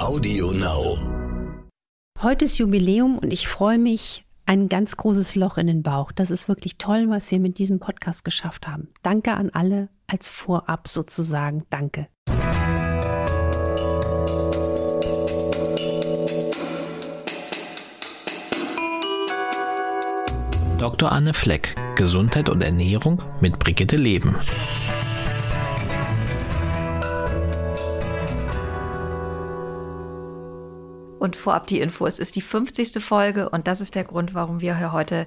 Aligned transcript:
Audio 0.00 0.50
Now. 0.52 0.96
Heute 2.22 2.46
ist 2.46 2.56
Jubiläum 2.56 3.18
und 3.18 3.30
ich 3.34 3.48
freue 3.48 3.78
mich 3.78 4.24
ein 4.46 4.70
ganz 4.70 4.96
großes 4.96 5.34
Loch 5.34 5.58
in 5.58 5.66
den 5.66 5.82
Bauch. 5.82 6.10
Das 6.10 6.30
ist 6.30 6.48
wirklich 6.48 6.78
toll, 6.78 7.10
was 7.10 7.30
wir 7.30 7.38
mit 7.38 7.58
diesem 7.58 7.80
Podcast 7.80 8.24
geschafft 8.24 8.66
haben. 8.66 8.88
Danke 9.02 9.34
an 9.34 9.50
alle 9.50 9.90
als 10.06 10.30
Vorab 10.30 10.88
sozusagen. 10.88 11.66
Danke. 11.68 12.08
Dr. 20.78 21.12
Anne 21.12 21.34
Fleck, 21.34 21.76
Gesundheit 21.94 22.48
und 22.48 22.62
Ernährung 22.62 23.22
mit 23.40 23.58
Brigitte 23.58 23.98
Leben. 23.98 24.34
Und 31.20 31.36
vorab 31.36 31.66
die 31.66 31.80
Info, 31.80 32.06
es 32.06 32.18
ist 32.18 32.34
die 32.34 32.40
50. 32.40 32.92
Folge 33.04 33.50
und 33.50 33.66
das 33.66 33.82
ist 33.82 33.94
der 33.94 34.04
Grund, 34.04 34.32
warum 34.32 34.62
wir 34.62 34.78
hier 34.78 34.92
heute 34.92 35.26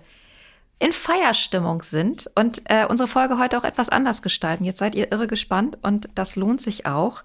in 0.80 0.92
Feierstimmung 0.92 1.84
sind 1.84 2.32
und 2.34 2.64
äh, 2.66 2.88
unsere 2.88 3.08
Folge 3.08 3.38
heute 3.38 3.60
auch 3.60 3.64
etwas 3.64 3.90
anders 3.90 4.24
gestalten. 4.24 4.66
Jetzt 4.66 4.80
seid 4.80 4.96
ihr 4.96 5.12
irre 5.12 5.28
gespannt 5.28 5.78
und 5.84 6.10
das 6.16 6.36
lohnt 6.36 6.62
sich 6.62 6.88
auch. 6.88 7.24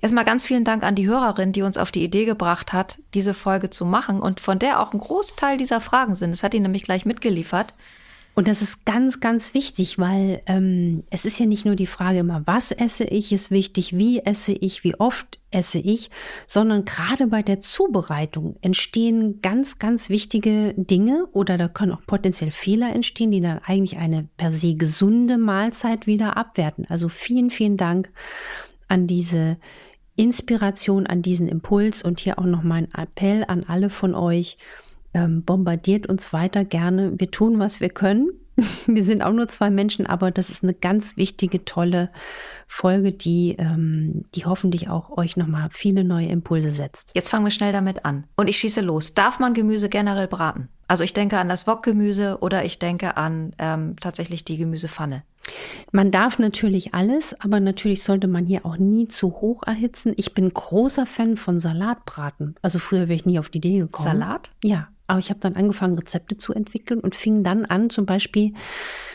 Erstmal 0.00 0.24
ganz 0.24 0.44
vielen 0.44 0.64
Dank 0.64 0.84
an 0.84 0.94
die 0.94 1.08
Hörerin, 1.08 1.52
die 1.52 1.62
uns 1.62 1.78
auf 1.78 1.90
die 1.90 2.04
Idee 2.04 2.24
gebracht 2.24 2.72
hat, 2.72 3.00
diese 3.14 3.34
Folge 3.34 3.70
zu 3.70 3.84
machen 3.84 4.20
und 4.20 4.38
von 4.40 4.60
der 4.60 4.80
auch 4.80 4.92
ein 4.92 5.00
Großteil 5.00 5.56
dieser 5.56 5.80
Fragen 5.80 6.14
sind. 6.14 6.30
Das 6.30 6.44
hat 6.44 6.52
die 6.52 6.60
nämlich 6.60 6.84
gleich 6.84 7.04
mitgeliefert. 7.06 7.74
Und 8.34 8.48
das 8.48 8.62
ist 8.62 8.86
ganz, 8.86 9.20
ganz 9.20 9.52
wichtig, 9.52 9.98
weil 9.98 10.40
ähm, 10.46 11.02
es 11.10 11.26
ist 11.26 11.38
ja 11.38 11.44
nicht 11.44 11.66
nur 11.66 11.76
die 11.76 11.86
Frage 11.86 12.20
immer, 12.20 12.42
was 12.46 12.70
esse 12.70 13.04
ich, 13.04 13.30
ist 13.32 13.50
wichtig, 13.50 13.96
wie 13.96 14.20
esse 14.20 14.52
ich, 14.52 14.84
wie 14.84 14.98
oft 14.98 15.38
esse 15.50 15.78
ich, 15.78 16.10
sondern 16.46 16.86
gerade 16.86 17.26
bei 17.26 17.42
der 17.42 17.60
Zubereitung 17.60 18.56
entstehen 18.62 19.40
ganz, 19.42 19.78
ganz 19.78 20.08
wichtige 20.08 20.72
Dinge 20.78 21.26
oder 21.32 21.58
da 21.58 21.68
können 21.68 21.92
auch 21.92 22.06
potenziell 22.06 22.50
Fehler 22.50 22.94
entstehen, 22.94 23.32
die 23.32 23.42
dann 23.42 23.58
eigentlich 23.58 23.98
eine 23.98 24.28
per 24.38 24.50
se 24.50 24.76
gesunde 24.76 25.36
Mahlzeit 25.36 26.06
wieder 26.06 26.38
abwerten. 26.38 26.86
Also 26.88 27.10
vielen, 27.10 27.50
vielen 27.50 27.76
Dank 27.76 28.10
an 28.88 29.06
diese 29.06 29.58
Inspiration, 30.16 31.06
an 31.06 31.20
diesen 31.20 31.48
Impuls 31.48 32.02
und 32.02 32.20
hier 32.20 32.38
auch 32.38 32.44
noch 32.44 32.62
mein 32.62 32.92
Appell 32.94 33.44
an 33.46 33.64
alle 33.64 33.90
von 33.90 34.14
euch 34.14 34.56
ähm, 35.14 35.44
bombardiert 35.44 36.06
uns 36.06 36.32
weiter 36.32 36.64
gerne. 36.64 37.12
Wir 37.18 37.30
tun, 37.30 37.58
was 37.58 37.80
wir 37.80 37.90
können. 37.90 38.30
Wir 38.86 39.02
sind 39.02 39.22
auch 39.22 39.32
nur 39.32 39.48
zwei 39.48 39.70
Menschen, 39.70 40.06
aber 40.06 40.30
das 40.30 40.50
ist 40.50 40.62
eine 40.62 40.74
ganz 40.74 41.16
wichtige, 41.16 41.64
tolle 41.64 42.10
Folge, 42.68 43.10
die, 43.10 43.56
ähm, 43.58 44.24
die 44.34 44.44
hoffentlich 44.44 44.90
auch 44.90 45.16
euch 45.16 45.38
nochmal 45.38 45.68
viele 45.72 46.04
neue 46.04 46.26
Impulse 46.26 46.70
setzt. 46.70 47.12
Jetzt 47.14 47.30
fangen 47.30 47.46
wir 47.46 47.50
schnell 47.50 47.72
damit 47.72 48.04
an. 48.04 48.24
Und 48.36 48.48
ich 48.48 48.58
schieße 48.58 48.82
los. 48.82 49.14
Darf 49.14 49.38
man 49.38 49.54
Gemüse 49.54 49.88
generell 49.88 50.28
braten? 50.28 50.68
Also 50.86 51.04
ich 51.04 51.14
denke 51.14 51.38
an 51.38 51.48
das 51.48 51.66
Wokgemüse 51.66 52.38
oder 52.40 52.66
ich 52.66 52.78
denke 52.78 53.16
an 53.16 53.54
ähm, 53.58 53.96
tatsächlich 53.98 54.44
die 54.44 54.58
Gemüsepfanne. 54.58 55.22
Man 55.90 56.10
darf 56.10 56.38
natürlich 56.38 56.94
alles, 56.94 57.34
aber 57.40 57.60
natürlich 57.60 58.02
sollte 58.02 58.28
man 58.28 58.44
hier 58.46 58.66
auch 58.66 58.76
nie 58.76 59.08
zu 59.08 59.32
hoch 59.40 59.62
erhitzen. 59.66 60.12
Ich 60.16 60.34
bin 60.34 60.52
großer 60.52 61.06
Fan 61.06 61.36
von 61.36 61.58
Salatbraten. 61.60 62.56
Also 62.62 62.78
früher 62.78 63.08
wäre 63.08 63.14
ich 63.14 63.26
nie 63.26 63.38
auf 63.38 63.48
die 63.48 63.58
Idee 63.58 63.78
gekommen. 63.78 64.06
Salat? 64.06 64.50
Ja, 64.62 64.88
aber 65.12 65.18
ich 65.18 65.28
habe 65.28 65.40
dann 65.40 65.56
angefangen, 65.56 65.98
Rezepte 65.98 66.38
zu 66.38 66.54
entwickeln 66.54 66.98
und 66.98 67.14
fing 67.14 67.44
dann 67.44 67.66
an, 67.66 67.90
zum 67.90 68.06
Beispiel 68.06 68.54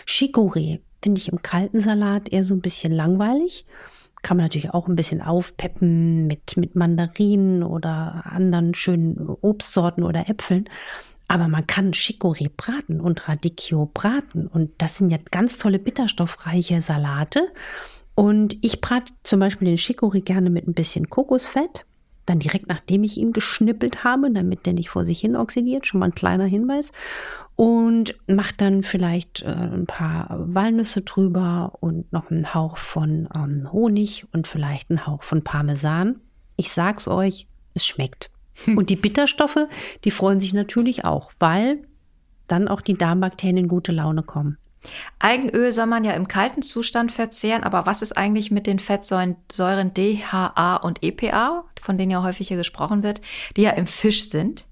Chicorée. 0.07 0.79
Finde 1.01 1.19
ich 1.19 1.29
im 1.29 1.41
kalten 1.41 1.79
Salat 1.79 2.29
eher 2.29 2.43
so 2.43 2.53
ein 2.53 2.61
bisschen 2.61 2.91
langweilig. 2.91 3.65
Kann 4.21 4.37
man 4.37 4.45
natürlich 4.45 4.75
auch 4.75 4.87
ein 4.87 4.95
bisschen 4.95 5.23
aufpeppen 5.23 6.27
mit, 6.27 6.55
mit 6.55 6.75
Mandarinen 6.75 7.63
oder 7.63 8.25
anderen 8.27 8.75
schönen 8.75 9.27
Obstsorten 9.41 10.03
oder 10.03 10.29
Äpfeln. 10.29 10.69
Aber 11.27 11.47
man 11.47 11.65
kann 11.65 11.93
Chicorée 11.93 12.51
braten 12.55 13.01
und 13.01 13.27
Radicchio 13.27 13.89
braten. 13.91 14.45
Und 14.45 14.69
das 14.77 14.99
sind 14.99 15.09
ja 15.09 15.17
ganz 15.31 15.57
tolle 15.57 15.79
bitterstoffreiche 15.79 16.79
Salate. 16.81 17.41
Und 18.13 18.55
ich 18.63 18.81
brate 18.81 19.13
zum 19.23 19.39
Beispiel 19.39 19.67
den 19.67 19.77
Chicorée 19.77 20.21
gerne 20.21 20.51
mit 20.51 20.67
ein 20.67 20.75
bisschen 20.75 21.09
Kokosfett 21.09 21.87
dann 22.27 22.39
direkt 22.39 22.67
nachdem 22.67 23.03
ich 23.03 23.17
ihn 23.17 23.33
geschnippelt 23.33 24.03
habe, 24.03 24.29
damit 24.31 24.65
der 24.65 24.73
nicht 24.73 24.89
vor 24.89 25.05
sich 25.05 25.19
hin 25.19 25.35
oxidiert, 25.35 25.87
schon 25.87 25.99
mal 25.99 26.07
ein 26.07 26.15
kleiner 26.15 26.45
Hinweis. 26.45 26.91
Und 27.55 28.15
mache 28.27 28.53
dann 28.55 28.83
vielleicht 28.83 29.41
äh, 29.41 29.47
ein 29.47 29.87
paar 29.87 30.27
Walnüsse 30.29 31.01
drüber 31.01 31.73
und 31.79 32.13
noch 32.13 32.29
einen 32.29 32.53
Hauch 32.53 32.77
von 32.77 33.27
ähm, 33.33 33.71
Honig 33.71 34.27
und 34.31 34.47
vielleicht 34.47 34.91
einen 34.91 35.07
Hauch 35.07 35.23
von 35.23 35.43
Parmesan. 35.43 36.19
Ich 36.55 36.71
sag's 36.71 37.07
euch, 37.07 37.47
es 37.73 37.87
schmeckt. 37.87 38.29
Und 38.67 38.89
die 38.89 38.95
Bitterstoffe, 38.95 39.67
die 40.03 40.11
freuen 40.11 40.39
sich 40.39 40.53
natürlich 40.53 41.05
auch, 41.05 41.31
weil 41.39 41.83
dann 42.47 42.67
auch 42.67 42.81
die 42.81 42.95
Darmbakterien 42.95 43.57
in 43.57 43.67
gute 43.67 43.91
Laune 43.91 44.23
kommen. 44.23 44.57
Algenöl 45.19 45.71
soll 45.71 45.85
man 45.85 46.03
ja 46.03 46.13
im 46.13 46.27
kalten 46.27 46.61
Zustand 46.61 47.11
verzehren, 47.11 47.63
aber 47.63 47.85
was 47.85 48.01
ist 48.01 48.17
eigentlich 48.17 48.51
mit 48.51 48.67
den 48.67 48.79
Fettsäuren 48.79 49.35
DHA 49.49 50.75
und 50.77 51.03
EPA, 51.03 51.65
von 51.81 51.97
denen 51.97 52.11
ja 52.11 52.23
häufig 52.23 52.47
hier 52.47 52.57
gesprochen 52.57 53.03
wird, 53.03 53.21
die 53.55 53.63
ja 53.63 53.71
im 53.71 53.87
Fisch 53.87 54.29
sind? 54.29 54.67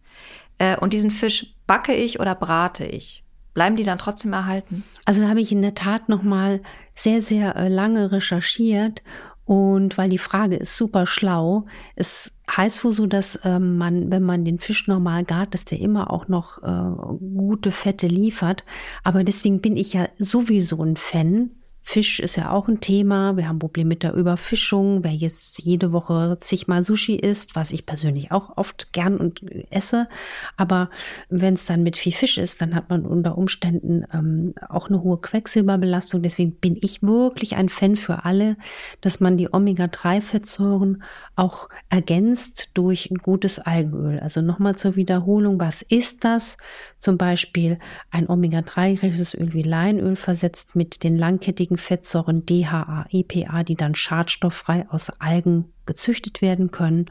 Äh, 0.58 0.78
und 0.78 0.94
diesen 0.94 1.12
Fisch 1.12 1.54
backe 1.68 1.94
ich 1.94 2.20
oder 2.20 2.36
brate 2.36 2.86
ich? 2.86 3.24
Bleiben 3.54 3.78
die 3.78 3.84
dann 3.84 3.98
trotzdem 3.98 4.34
erhalten? 4.34 4.84
Also 5.06 5.22
da 5.22 5.30
habe 5.30 5.40
ich 5.40 5.52
in 5.52 5.62
der 5.62 5.76
Tat 5.76 6.10
noch 6.10 6.24
mal 6.24 6.62
sehr 6.94 7.22
sehr 7.22 7.56
äh, 7.56 7.70
lange 7.70 8.12
recherchiert 8.12 9.02
und 9.46 9.98
weil 9.98 10.10
die 10.10 10.18
Frage 10.18 10.56
ist 10.56 10.76
super 10.76 11.06
schlau, 11.06 11.66
es 11.96 12.34
heißt 12.50 12.84
wohl 12.84 12.94
so, 12.94 13.06
dass 13.06 13.40
ähm, 13.44 13.78
man, 13.78 14.10
wenn 14.10 14.24
man 14.24 14.44
den 14.44 14.60
Fisch 14.60 14.88
normal 14.88 15.24
gart, 15.24 15.54
dass 15.54 15.66
der 15.66 15.80
immer 15.80 16.12
auch 16.12 16.28
noch 16.28 16.64
äh, 16.64 17.18
gute 17.38 17.72
Fette 17.72 18.08
liefert. 18.08 18.64
Aber 19.04 19.24
deswegen 19.24 19.62
bin 19.62 19.78
ich 19.78 19.94
ja 19.94 20.08
sowieso 20.18 20.82
ein 20.84 20.98
Fan 20.98 21.52
Fisch 21.88 22.20
ist 22.20 22.36
ja 22.36 22.50
auch 22.50 22.68
ein 22.68 22.80
Thema. 22.80 23.38
Wir 23.38 23.48
haben 23.48 23.60
Probleme 23.60 23.90
mit 23.90 24.02
der 24.02 24.16
Überfischung. 24.16 25.04
Wer 25.04 25.14
jetzt 25.14 25.60
jede 25.60 25.92
Woche 25.92 26.38
zigmal 26.40 26.84
Sushi 26.84 27.16
isst, 27.16 27.56
was 27.56 27.72
ich 27.72 27.86
persönlich 27.86 28.32
auch 28.32 28.58
oft 28.58 28.92
gern 28.92 29.18
und 29.18 29.44
esse. 29.70 30.10
Aber 30.58 30.90
wenn 31.30 31.54
es 31.54 31.66
dann 31.66 31.84
mit 31.84 31.96
viel 31.96 32.12
Fisch 32.12 32.40
ist, 32.40 32.60
dann 32.60 32.74
hat 32.74 32.90
man 32.90 33.06
unter 33.06 33.38
Umständen 33.38 34.04
ähm, 34.12 34.56
auch 34.68 34.90
eine 34.90 35.04
hohe 35.04 35.22
Quecksilberbelastung. 35.22 36.24
Deswegen 36.24 36.56
bin 36.56 36.76
ich 36.82 37.04
wirklich 37.04 37.56
ein 37.56 37.70
Fan 37.70 37.98
für 37.98 38.26
alle, 38.26 38.58
dass 39.02 39.20
man 39.20 39.38
die 39.38 39.54
Omega-3-Fettsäuren 39.54 41.04
auch 41.36 41.70
ergänzt 41.90 42.72
durch 42.74 43.12
ein 43.12 43.20
gutes 43.20 43.60
Algenöl. 43.60 44.20
Also 44.20 44.42
nochmal 44.42 44.76
zur 44.76 44.96
Wiederholung. 44.96 45.60
Was 45.60 45.84
ist 45.84 46.24
das? 46.24 46.58
Zum 47.06 47.20
Beispiel 47.20 47.78
ein 48.10 48.28
Omega-3-reiches 48.28 49.36
Öl 49.36 49.54
wie 49.54 49.62
Leinöl 49.62 50.16
versetzt 50.16 50.76
mit 50.76 51.04
den 51.04 51.16
langkettigen 51.16 51.78
Fettsäuren 51.78 52.48
DHA, 52.48 53.06
EPA, 53.12 53.62
die 53.62 53.76
dann 53.76 53.94
schadstofffrei 53.94 54.88
aus 54.90 55.12
Algen 55.20 55.72
gezüchtet 55.86 56.42
werden 56.42 56.72
können. 56.72 57.06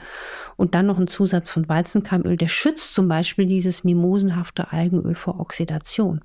Und 0.57 0.75
dann 0.75 0.87
noch 0.87 0.99
ein 0.99 1.07
Zusatz 1.07 1.49
von 1.53 1.69
Weizenkeimöl, 1.69 2.37
der 2.37 2.49
schützt 2.49 2.93
zum 2.93 3.07
Beispiel 3.07 3.47
dieses 3.47 3.85
mimosenhafte 3.85 4.73
Algenöl 4.73 5.15
vor 5.15 5.39
Oxidation. 5.39 6.23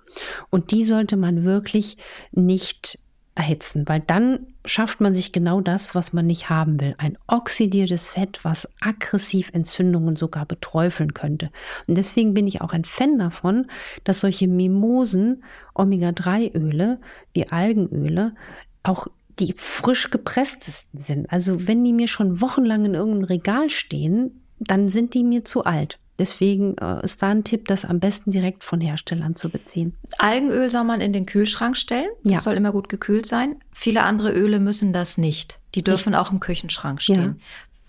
Und 0.49 0.71
die 0.71 0.83
sollte 0.83 1.15
man 1.15 1.43
wirklich 1.43 1.97
nicht 2.31 2.97
erhitzen, 3.39 3.87
weil 3.87 4.01
dann 4.01 4.47
schafft 4.65 4.99
man 4.99 5.15
sich 5.15 5.31
genau 5.31 5.61
das, 5.61 5.95
was 5.95 6.11
man 6.11 6.27
nicht 6.27 6.49
haben 6.49 6.81
will. 6.81 6.93
Ein 6.97 7.17
oxidiertes 7.27 8.09
Fett, 8.09 8.39
was 8.43 8.67
aggressiv 8.81 9.51
Entzündungen 9.53 10.17
sogar 10.17 10.45
beträufeln 10.45 11.13
könnte. 11.13 11.49
Und 11.87 11.97
deswegen 11.97 12.33
bin 12.33 12.47
ich 12.47 12.59
auch 12.59 12.73
ein 12.73 12.83
Fan 12.83 13.17
davon, 13.17 13.67
dass 14.03 14.19
solche 14.19 14.49
Mimosen, 14.49 15.45
Omega-3-Öle 15.73 16.99
wie 17.31 17.47
Algenöle 17.47 18.35
auch 18.83 19.07
die 19.39 19.53
frisch 19.55 20.09
gepresstesten 20.09 20.99
sind. 20.99 21.31
Also 21.31 21.65
wenn 21.65 21.81
die 21.85 21.93
mir 21.93 22.09
schon 22.09 22.41
wochenlang 22.41 22.83
in 22.83 22.93
irgendeinem 22.93 23.23
Regal 23.23 23.69
stehen, 23.69 24.41
dann 24.59 24.89
sind 24.89 25.13
die 25.13 25.23
mir 25.23 25.45
zu 25.45 25.63
alt. 25.63 25.97
Deswegen 26.19 26.77
äh, 26.77 27.03
ist 27.03 27.21
da 27.23 27.29
ein 27.29 27.43
Tipp, 27.43 27.67
das 27.67 27.85
am 27.85 27.99
besten 27.99 28.29
direkt 28.31 28.63
von 28.63 28.81
Herstellern 28.81 29.35
zu 29.35 29.49
beziehen. 29.49 29.95
Algenöl 30.17 30.69
soll 30.69 30.83
man 30.83 31.01
in 31.01 31.13
den 31.13 31.25
Kühlschrank 31.25 31.77
stellen. 31.77 32.09
Das 32.23 32.33
Ja. 32.33 32.39
soll 32.41 32.55
immer 32.55 32.71
gut 32.71 32.89
gekühlt 32.89 33.25
sein. 33.25 33.55
Viele 33.71 34.03
andere 34.03 34.31
Öle 34.33 34.59
müssen 34.59 34.93
das 34.93 35.17
nicht. 35.17 35.59
Die 35.75 35.83
dürfen 35.83 36.13
auch 36.13 36.31
im 36.31 36.39
Küchenschrank 36.39 37.01
stehen. 37.01 37.39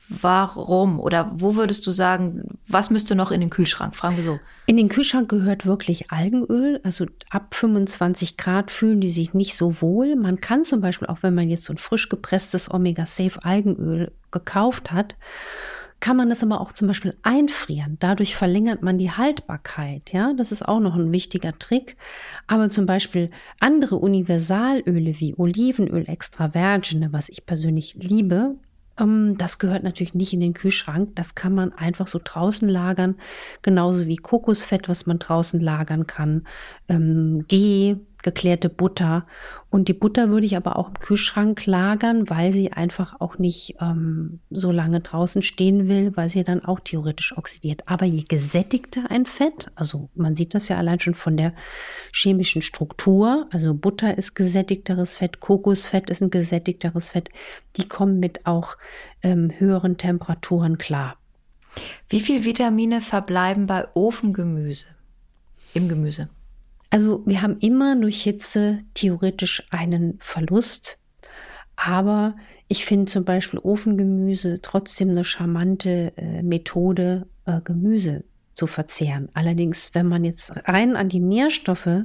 Warum? 0.09 0.99
Oder 0.99 1.31
wo 1.35 1.55
würdest 1.55 1.87
du 1.87 1.93
sagen, 1.93 2.59
was 2.67 2.91
müsste 2.91 3.15
noch 3.15 3.31
in 3.31 3.41
den 3.41 3.49
Kühlschrank? 3.51 3.95
Fragen 3.95 4.17
wir 4.17 4.25
so. 4.25 4.41
In 4.67 4.77
den 4.77 4.89
Kühlschrank 4.89 5.29
gehört 5.29 5.67
wirklich 5.67 6.11
Algenöl. 6.11 6.81
Also 6.83 7.07
ab 7.31 7.55
25 7.55 8.37
Grad 8.37 8.73
fühlen 8.73 9.01
die 9.01 9.11
sich 9.11 9.35
nicht 9.35 9.57
so 9.57 9.81
wohl. 9.81 10.17
Man 10.17 10.41
kann 10.41 10.65
zum 10.65 10.81
Beispiel, 10.81 11.07
auch 11.07 11.19
wenn 11.23 11.35
man 11.35 11.49
jetzt 11.49 11.65
so 11.65 11.73
ein 11.73 11.79
frisch 11.79 12.09
gepresstes 12.09 12.69
Omega-Safe 12.73 13.39
Algenöl 13.45 14.11
gekauft 14.33 14.91
hat, 14.91 15.15
kann 16.01 16.17
man 16.17 16.29
das 16.29 16.43
aber 16.43 16.61
auch 16.61 16.73
zum 16.73 16.89
Beispiel 16.89 17.17
einfrieren. 17.23 17.97
Dadurch 18.01 18.35
verlängert 18.35 18.83
man 18.83 18.99
die 18.99 19.11
Haltbarkeit. 19.11 20.13
Ja, 20.13 20.33
das 20.35 20.51
ist 20.51 20.67
auch 20.67 20.81
noch 20.81 20.97
ein 20.97 21.13
wichtiger 21.13 21.59
Trick. 21.59 21.97
Aber 22.47 22.69
zum 22.71 22.87
Beispiel 22.87 23.31
andere 23.61 23.97
Universalöle 23.97 25.21
wie 25.21 25.35
Olivenöl 25.37 26.09
extra 26.09 26.55
virgin, 26.55 27.09
was 27.13 27.29
ich 27.29 27.47
persönlich 27.47 27.95
liebe, 27.99 28.57
ähm, 29.01 29.37
das 29.39 29.59
gehört 29.59 29.83
natürlich 29.83 30.15
nicht 30.15 30.33
in 30.33 30.41
den 30.41 30.55
Kühlschrank. 30.55 31.11
Das 31.17 31.35
kann 31.35 31.55
man 31.55 31.73
einfach 31.73 32.07
so 32.07 32.21
draußen 32.23 32.69
lagern. 32.69 33.17
Genauso 33.63 34.07
wie 34.07 34.17
Kokosfett, 34.17 34.89
was 34.89 35.07
man 35.07 35.19
draußen 35.19 35.61
lagern 35.61 36.07
kann. 36.07 36.47
Ähm, 36.89 37.45
Ghee, 37.49 37.97
geklärte 38.23 38.69
Butter. 38.69 39.27
Und 39.71 39.89
die 39.89 39.95
Butter 39.95 40.31
würde 40.31 40.47
ich 40.47 40.57
aber 40.57 40.77
auch 40.77 40.89
im 40.89 40.95
Kühlschrank 40.95 41.65
lagern, 41.67 42.29
weil 42.29 42.53
sie 42.53 42.73
einfach 42.73 43.21
auch 43.21 43.39
nicht 43.39 43.77
ähm, 43.81 44.41
so 44.51 44.73
lange 44.73 45.01
draußen 45.01 45.43
stehen 45.43 45.89
will, 45.89 46.17
weil 46.17 46.29
sie 46.29 46.43
dann 46.43 46.65
auch 46.65 46.81
theoretisch 46.81 47.37
oxidiert. 47.37 47.83
Aber 47.87 48.05
je 48.05 48.25
gesättigter 48.29 49.11
ein 49.11 49.27
Fett, 49.27 49.71
also 49.75 50.11
man 50.15 50.37
sieht 50.37 50.55
das 50.55 50.69
ja 50.69 50.77
allein 50.77 51.01
schon 51.01 51.15
von 51.15 51.37
der 51.37 51.55
chemischen 52.13 52.63
Struktur, 52.63 53.47
also 53.53 53.75
Butter 53.75 54.19
ist 54.19 54.35
gesättigteres 54.35 55.17
Fett, 55.17 55.41
Kokosfett 55.41 56.11
ist 56.11 56.21
ein 56.23 56.31
gesättigteres 56.31 57.11
Fett, 57.11 57.31
die 57.77 57.87
kommen 57.87 58.19
mit 58.19 58.47
auch 58.47 58.77
ähm, 59.23 59.53
höheren 59.57 59.97
Temperaturen 59.97 60.79
klar. 60.79 61.17
Wie 62.09 62.21
viel 62.21 62.45
Vitamine 62.45 63.01
verbleiben 63.01 63.67
bei 63.67 63.87
Ofengemüse? 63.95 64.87
Im 65.75 65.89
Gemüse. 65.89 66.29
Also 66.91 67.23
wir 67.25 67.41
haben 67.43 67.59
immer 67.61 67.97
durch 67.97 68.23
Hitze 68.23 68.81
theoretisch 68.95 69.63
einen 69.71 70.19
Verlust, 70.21 70.99
aber 71.77 72.35
ich 72.69 72.85
finde 72.85 73.07
zum 73.07 73.25
Beispiel 73.25 73.59
Ofengemüse 73.61 74.61
trotzdem 74.61 75.11
eine 75.11 75.25
charmante 75.25 76.13
äh, 76.17 76.43
Methode, 76.43 77.27
äh, 77.47 77.61
Gemüse 77.63 78.25
zu 78.55 78.67
verzehren. 78.67 79.29
Allerdings, 79.35 79.91
wenn 79.95 80.07
man 80.07 80.25
jetzt 80.25 80.53
rein 80.69 80.97
an 80.97 81.09
die 81.09 81.21
Nährstoffe 81.21 82.05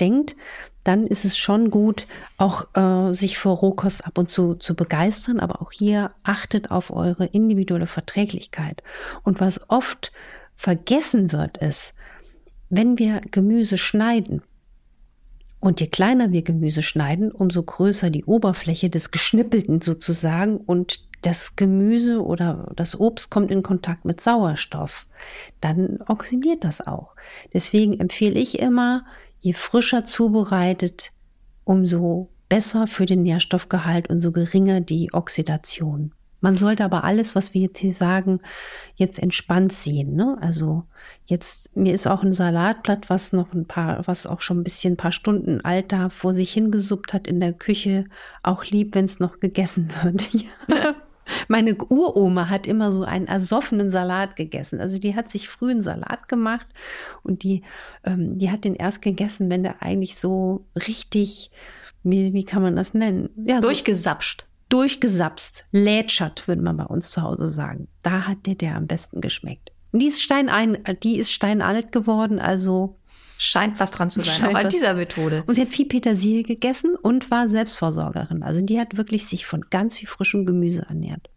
denkt, 0.00 0.36
dann 0.84 1.06
ist 1.06 1.24
es 1.24 1.36
schon 1.36 1.70
gut, 1.70 2.06
auch 2.36 2.68
äh, 2.74 3.14
sich 3.14 3.38
für 3.38 3.48
Rohkost 3.48 4.06
ab 4.06 4.16
und 4.18 4.28
zu 4.28 4.54
zu 4.54 4.76
begeistern. 4.76 5.40
Aber 5.40 5.60
auch 5.60 5.72
hier 5.72 6.12
achtet 6.22 6.70
auf 6.70 6.90
eure 6.90 7.26
individuelle 7.26 7.88
Verträglichkeit. 7.88 8.82
Und 9.24 9.40
was 9.40 9.68
oft 9.68 10.12
vergessen 10.54 11.32
wird, 11.32 11.58
ist, 11.58 11.94
wenn 12.68 12.98
wir 12.98 13.20
Gemüse 13.30 13.78
schneiden, 13.78 14.42
und 15.58 15.80
je 15.80 15.86
kleiner 15.88 16.32
wir 16.32 16.42
Gemüse 16.42 16.82
schneiden, 16.82 17.32
umso 17.32 17.62
größer 17.62 18.10
die 18.10 18.24
Oberfläche 18.24 18.90
des 18.90 19.10
Geschnippelten 19.10 19.80
sozusagen 19.80 20.58
und 20.58 21.06
das 21.22 21.56
Gemüse 21.56 22.22
oder 22.22 22.70
das 22.76 23.00
Obst 23.00 23.30
kommt 23.30 23.50
in 23.50 23.62
Kontakt 23.62 24.04
mit 24.04 24.20
Sauerstoff. 24.20 25.06
Dann 25.60 25.98
oxidiert 26.06 26.62
das 26.62 26.86
auch. 26.86 27.16
Deswegen 27.52 27.98
empfehle 27.98 28.38
ich 28.38 28.60
immer, 28.60 29.04
je 29.40 29.54
frischer 29.54 30.04
zubereitet, 30.04 31.12
umso 31.64 32.28
besser 32.48 32.86
für 32.86 33.06
den 33.06 33.22
Nährstoffgehalt 33.22 34.08
und 34.08 34.20
so 34.20 34.30
geringer 34.30 34.80
die 34.80 35.12
Oxidation. 35.12 36.12
Man 36.40 36.56
sollte 36.56 36.84
aber 36.84 37.04
alles, 37.04 37.34
was 37.34 37.54
wir 37.54 37.62
jetzt 37.62 37.78
hier 37.78 37.94
sagen, 37.94 38.40
jetzt 38.94 39.18
entspannt 39.18 39.72
sehen. 39.72 40.14
Ne? 40.14 40.36
Also 40.40 40.84
jetzt, 41.24 41.74
mir 41.76 41.94
ist 41.94 42.06
auch 42.06 42.22
ein 42.22 42.34
Salatblatt, 42.34 43.08
was 43.08 43.32
noch 43.32 43.52
ein 43.52 43.66
paar, 43.66 44.06
was 44.06 44.26
auch 44.26 44.40
schon 44.40 44.60
ein 44.60 44.64
bisschen 44.64 44.94
ein 44.94 44.98
paar 44.98 45.12
Stunden 45.12 45.60
alt 45.62 45.92
da 45.92 46.10
vor 46.10 46.34
sich 46.34 46.52
hingesuppt 46.52 47.12
hat 47.12 47.26
in 47.26 47.40
der 47.40 47.52
Küche, 47.52 48.04
auch 48.42 48.64
lieb, 48.64 48.94
wenn 48.94 49.06
es 49.06 49.18
noch 49.18 49.40
gegessen 49.40 49.90
wird. 50.02 50.32
Ja. 50.32 50.94
Meine 51.48 51.74
Uroma 51.74 52.48
hat 52.48 52.66
immer 52.66 52.92
so 52.92 53.02
einen 53.02 53.26
ersoffenen 53.26 53.90
Salat 53.90 54.36
gegessen. 54.36 54.80
Also 54.80 54.98
die 54.98 55.16
hat 55.16 55.28
sich 55.28 55.48
früh 55.48 55.72
einen 55.72 55.82
Salat 55.82 56.28
gemacht 56.28 56.66
und 57.22 57.42
die, 57.42 57.62
ähm, 58.04 58.38
die 58.38 58.50
hat 58.50 58.64
den 58.64 58.76
erst 58.76 59.02
gegessen, 59.02 59.50
wenn 59.50 59.64
der 59.64 59.82
eigentlich 59.82 60.16
so 60.18 60.64
richtig, 60.86 61.50
wie, 62.04 62.32
wie 62.32 62.44
kann 62.44 62.62
man 62.62 62.76
das 62.76 62.94
nennen? 62.94 63.30
Ja, 63.44 63.56
so 63.56 63.62
Durchgesapscht. 63.62 64.46
Durchgesapst, 64.68 65.64
lätschert, 65.72 66.48
würde 66.48 66.62
man 66.62 66.76
bei 66.76 66.84
uns 66.84 67.10
zu 67.10 67.22
Hause 67.22 67.48
sagen. 67.48 67.88
Da 68.02 68.22
hat 68.26 68.46
der 68.46 68.54
der 68.56 68.76
am 68.76 68.86
besten 68.86 69.20
geschmeckt. 69.20 69.70
Und 69.92 70.00
die 70.00 70.08
ist 70.08 70.22
steinein, 70.22 70.78
die 71.02 71.18
ist 71.18 71.32
steinalt 71.32 71.92
geworden, 71.92 72.38
also 72.38 72.98
Scheint 73.38 73.78
was 73.80 73.90
dran 73.90 74.08
zu 74.10 74.20
sein, 74.20 74.38
Scheint 74.40 74.54
auch 74.54 74.60
an 74.60 74.70
dieser 74.70 74.94
Methode. 74.94 75.44
und 75.46 75.54
sie 75.54 75.60
hat 75.62 75.68
viel 75.68 75.86
Petersilie 75.86 76.42
gegessen 76.42 76.96
und 76.96 77.30
war 77.30 77.48
Selbstversorgerin. 77.48 78.42
Also 78.42 78.62
die 78.62 78.80
hat 78.80 78.96
wirklich 78.96 79.26
sich 79.26 79.44
von 79.46 79.66
ganz 79.70 79.96
viel 79.96 80.08
frischem 80.08 80.46
Gemüse 80.46 80.86
ernährt. 80.88 81.28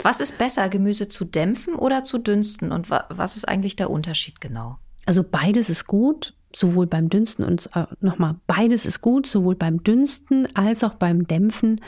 Was 0.00 0.20
ist 0.20 0.38
besser, 0.38 0.68
Gemüse 0.68 1.08
zu 1.08 1.24
dämpfen 1.24 1.74
oder 1.74 2.04
zu 2.04 2.18
dünsten? 2.18 2.70
Und 2.70 2.90
wa 2.90 3.06
was 3.08 3.36
ist 3.36 3.48
eigentlich 3.48 3.74
der 3.74 3.90
Unterschied 3.90 4.40
genau? 4.40 4.78
Also 5.06 5.24
beides 5.24 5.68
ist 5.70 5.86
gut, 5.86 6.34
sowohl 6.54 6.86
beim 6.86 7.08
Dünsten 7.08 7.44
und 7.44 7.68
äh, 7.74 7.84
nochmal, 8.00 8.36
beides 8.46 8.86
ist 8.86 9.00
gut, 9.00 9.26
sowohl 9.26 9.54
beim 9.54 9.82
Dünsten 9.82 10.48
als 10.54 10.82
auch 10.84 10.94
beim 10.94 11.26
Dämpfen 11.26 11.80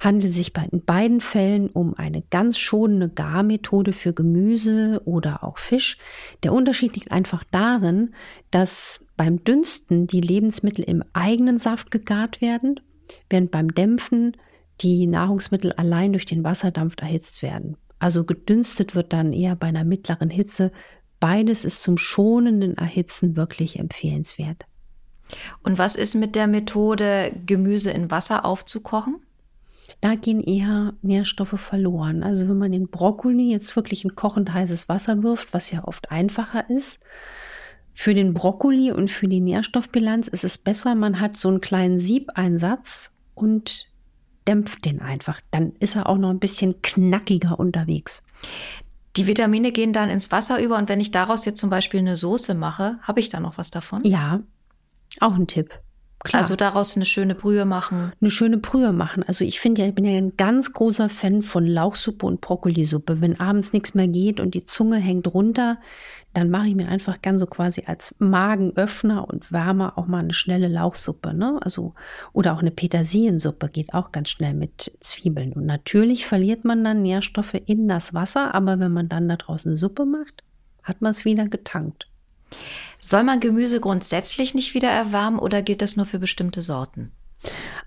handelt 0.00 0.30
es 0.30 0.36
sich 0.36 0.52
bei, 0.52 0.66
in 0.70 0.84
beiden 0.84 1.20
Fällen 1.20 1.70
um 1.70 1.94
eine 1.94 2.22
ganz 2.30 2.58
schonende 2.58 3.08
Garmethode 3.08 3.92
für 3.92 4.12
Gemüse 4.12 5.02
oder 5.04 5.42
auch 5.42 5.58
Fisch. 5.58 5.98
Der 6.42 6.52
Unterschied 6.52 6.94
liegt 6.94 7.10
einfach 7.10 7.44
darin, 7.50 8.14
dass 8.50 9.00
beim 9.16 9.42
Dünsten 9.42 10.06
die 10.06 10.20
Lebensmittel 10.20 10.84
im 10.84 11.02
eigenen 11.12 11.58
Saft 11.58 11.90
gegart 11.90 12.40
werden, 12.40 12.80
während 13.28 13.50
beim 13.50 13.74
Dämpfen 13.74 14.36
die 14.80 15.06
Nahrungsmittel 15.08 15.72
allein 15.72 16.12
durch 16.12 16.26
den 16.26 16.44
Wasserdampf 16.44 16.94
erhitzt 17.00 17.42
werden. 17.42 17.76
Also 17.98 18.22
gedünstet 18.22 18.94
wird 18.94 19.12
dann 19.12 19.32
eher 19.32 19.56
bei 19.56 19.66
einer 19.66 19.82
mittleren 19.82 20.30
Hitze. 20.30 20.70
Beides 21.20 21.64
ist 21.64 21.82
zum 21.82 21.98
schonenden 21.98 22.76
Erhitzen 22.76 23.36
wirklich 23.36 23.78
empfehlenswert. 23.78 24.64
Und 25.62 25.78
was 25.78 25.96
ist 25.96 26.14
mit 26.14 26.34
der 26.34 26.46
Methode, 26.46 27.32
Gemüse 27.44 27.90
in 27.90 28.10
Wasser 28.10 28.44
aufzukochen? 28.44 29.16
Da 30.00 30.14
gehen 30.14 30.42
eher 30.42 30.94
Nährstoffe 31.02 31.58
verloren. 31.60 32.22
Also 32.22 32.48
wenn 32.48 32.58
man 32.58 32.72
den 32.72 32.88
Brokkoli 32.88 33.50
jetzt 33.50 33.74
wirklich 33.74 34.04
in 34.04 34.14
kochend 34.14 34.52
heißes 34.52 34.88
Wasser 34.88 35.22
wirft, 35.22 35.52
was 35.52 35.70
ja 35.70 35.84
oft 35.84 36.10
einfacher 36.10 36.70
ist, 36.70 37.00
für 37.92 38.14
den 38.14 38.32
Brokkoli 38.32 38.92
und 38.92 39.10
für 39.10 39.26
die 39.26 39.40
Nährstoffbilanz 39.40 40.28
ist 40.28 40.44
es 40.44 40.56
besser, 40.56 40.94
man 40.94 41.20
hat 41.20 41.36
so 41.36 41.48
einen 41.48 41.60
kleinen 41.60 41.98
Siebeinsatz 41.98 43.10
und 43.34 43.88
dämpft 44.46 44.84
den 44.84 45.00
einfach. 45.00 45.40
Dann 45.50 45.72
ist 45.80 45.96
er 45.96 46.08
auch 46.08 46.16
noch 46.16 46.30
ein 46.30 46.38
bisschen 46.38 46.80
knackiger 46.80 47.58
unterwegs. 47.58 48.22
Die 49.16 49.26
Vitamine 49.26 49.72
gehen 49.72 49.92
dann 49.92 50.10
ins 50.10 50.30
Wasser 50.30 50.60
über 50.60 50.76
und 50.76 50.88
wenn 50.88 51.00
ich 51.00 51.10
daraus 51.10 51.44
jetzt 51.44 51.60
zum 51.60 51.70
Beispiel 51.70 52.00
eine 52.00 52.16
Soße 52.16 52.54
mache, 52.54 52.98
habe 53.02 53.20
ich 53.20 53.28
da 53.28 53.40
noch 53.40 53.58
was 53.58 53.70
davon? 53.70 54.02
Ja, 54.04 54.40
auch 55.20 55.34
ein 55.34 55.46
Tipp. 55.46 55.80
Klar. 56.24 56.42
Also 56.42 56.56
daraus 56.56 56.96
eine 56.96 57.04
schöne 57.04 57.36
Brühe 57.36 57.64
machen. 57.64 58.12
eine 58.20 58.30
schöne 58.30 58.58
Brühe 58.58 58.92
machen. 58.92 59.22
Also 59.22 59.44
ich 59.44 59.60
finde 59.60 59.82
ja, 59.82 59.88
ich 59.88 59.94
bin 59.94 60.04
ja 60.04 60.18
ein 60.18 60.36
ganz 60.36 60.72
großer 60.72 61.08
Fan 61.08 61.42
von 61.42 61.64
Lauchsuppe 61.64 62.26
und 62.26 62.40
Brokkolisuppe. 62.40 63.20
Wenn 63.20 63.38
abends 63.38 63.72
nichts 63.72 63.94
mehr 63.94 64.08
geht 64.08 64.40
und 64.40 64.54
die 64.54 64.64
Zunge 64.64 64.96
hängt 64.96 65.32
runter, 65.32 65.78
dann 66.34 66.50
mache 66.50 66.68
ich 66.68 66.74
mir 66.74 66.88
einfach 66.88 67.22
ganz 67.22 67.40
so 67.40 67.46
quasi 67.46 67.84
als 67.86 68.16
Magenöffner 68.18 69.28
und 69.28 69.52
Wärmer 69.52 69.96
auch 69.96 70.06
mal 70.06 70.18
eine 70.18 70.34
schnelle 70.34 70.68
Lauchsuppe, 70.68 71.32
ne? 71.32 71.58
Also 71.62 71.94
oder 72.32 72.54
auch 72.54 72.60
eine 72.60 72.70
Petersiliensuppe 72.70 73.68
geht 73.68 73.94
auch 73.94 74.10
ganz 74.10 74.30
schnell 74.30 74.54
mit 74.54 74.96
Zwiebeln. 75.00 75.52
Und 75.52 75.66
natürlich 75.66 76.26
verliert 76.26 76.64
man 76.64 76.82
dann 76.82 77.02
Nährstoffe 77.02 77.54
in 77.66 77.86
das 77.86 78.12
Wasser, 78.12 78.54
aber 78.54 78.80
wenn 78.80 78.92
man 78.92 79.08
dann 79.08 79.28
da 79.28 79.36
draußen 79.36 79.76
Suppe 79.76 80.04
macht, 80.04 80.42
hat 80.82 81.00
man 81.00 81.12
es 81.12 81.24
wieder 81.24 81.48
getankt. 81.48 82.08
Soll 82.98 83.22
man 83.22 83.40
Gemüse 83.40 83.80
grundsätzlich 83.80 84.54
nicht 84.54 84.74
wieder 84.74 84.90
erwärmen 84.90 85.38
oder 85.38 85.62
gilt 85.62 85.82
das 85.82 85.96
nur 85.96 86.06
für 86.06 86.18
bestimmte 86.18 86.62
Sorten? 86.62 87.12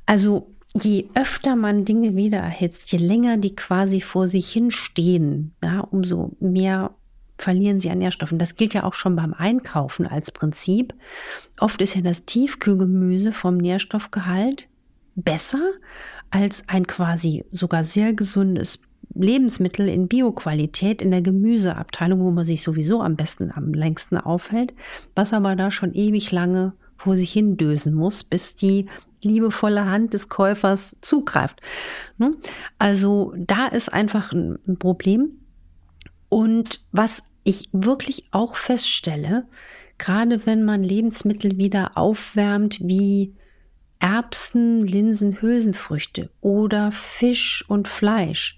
Also 0.05 0.51
je 0.73 1.09
öfter 1.15 1.55
man 1.55 1.85
Dinge 1.85 2.15
wieder 2.15 2.39
erhitzt, 2.39 2.91
je 2.91 2.97
länger 2.97 3.37
die 3.37 3.55
quasi 3.55 4.01
vor 4.01 4.27
sich 4.27 4.49
hinstehen, 4.51 5.53
ja, 5.63 5.81
umso 5.81 6.35
mehr 6.39 6.91
verlieren 7.37 7.79
sie 7.79 7.89
an 7.89 7.97
Nährstoffen. 7.97 8.37
Das 8.37 8.55
gilt 8.55 8.73
ja 8.73 8.83
auch 8.83 8.93
schon 8.93 9.15
beim 9.15 9.33
Einkaufen 9.33 10.05
als 10.05 10.31
Prinzip. 10.31 10.93
Oft 11.59 11.81
ist 11.81 11.95
ja 11.95 12.01
das 12.01 12.25
Tiefkühlgemüse 12.25 13.33
vom 13.33 13.57
Nährstoffgehalt 13.57 14.69
besser 15.15 15.71
als 16.29 16.63
ein 16.67 16.87
quasi 16.87 17.43
sogar 17.51 17.83
sehr 17.83 18.13
gesundes 18.13 18.79
Lebensmittel 19.13 19.87
in 19.87 20.07
Bioqualität 20.07 21.01
in 21.01 21.11
der 21.11 21.21
Gemüseabteilung, 21.21 22.21
wo 22.21 22.31
man 22.31 22.45
sich 22.45 22.61
sowieso 22.61 23.01
am 23.01 23.15
besten, 23.15 23.51
am 23.51 23.73
längsten 23.73 24.17
aufhält, 24.17 24.73
was 25.15 25.33
aber 25.33 25.55
da 25.55 25.71
schon 25.71 25.93
ewig 25.93 26.31
lange 26.31 26.73
vor 26.97 27.15
sich 27.15 27.31
hin 27.31 27.57
dösen 27.57 27.93
muss, 27.93 28.23
bis 28.23 28.55
die 28.55 28.85
liebevolle 29.21 29.85
Hand 29.85 30.13
des 30.13 30.29
Käufers 30.29 30.95
zugreift. 31.01 31.61
Ne? 32.17 32.35
Also 32.79 33.33
da 33.37 33.67
ist 33.67 33.91
einfach 33.93 34.31
ein 34.31 34.77
Problem. 34.79 35.31
Und 36.29 36.81
was 36.91 37.23
ich 37.43 37.69
wirklich 37.71 38.25
auch 38.31 38.55
feststelle, 38.55 39.47
gerade 39.97 40.45
wenn 40.45 40.63
man 40.63 40.83
Lebensmittel 40.83 41.57
wieder 41.57 41.97
aufwärmt 41.97 42.79
wie 42.81 43.35
Erbsen, 43.99 44.81
Linsen, 44.81 45.41
Hülsenfrüchte 45.41 46.31
oder 46.41 46.91
Fisch 46.91 47.63
und 47.67 47.87
Fleisch, 47.87 48.57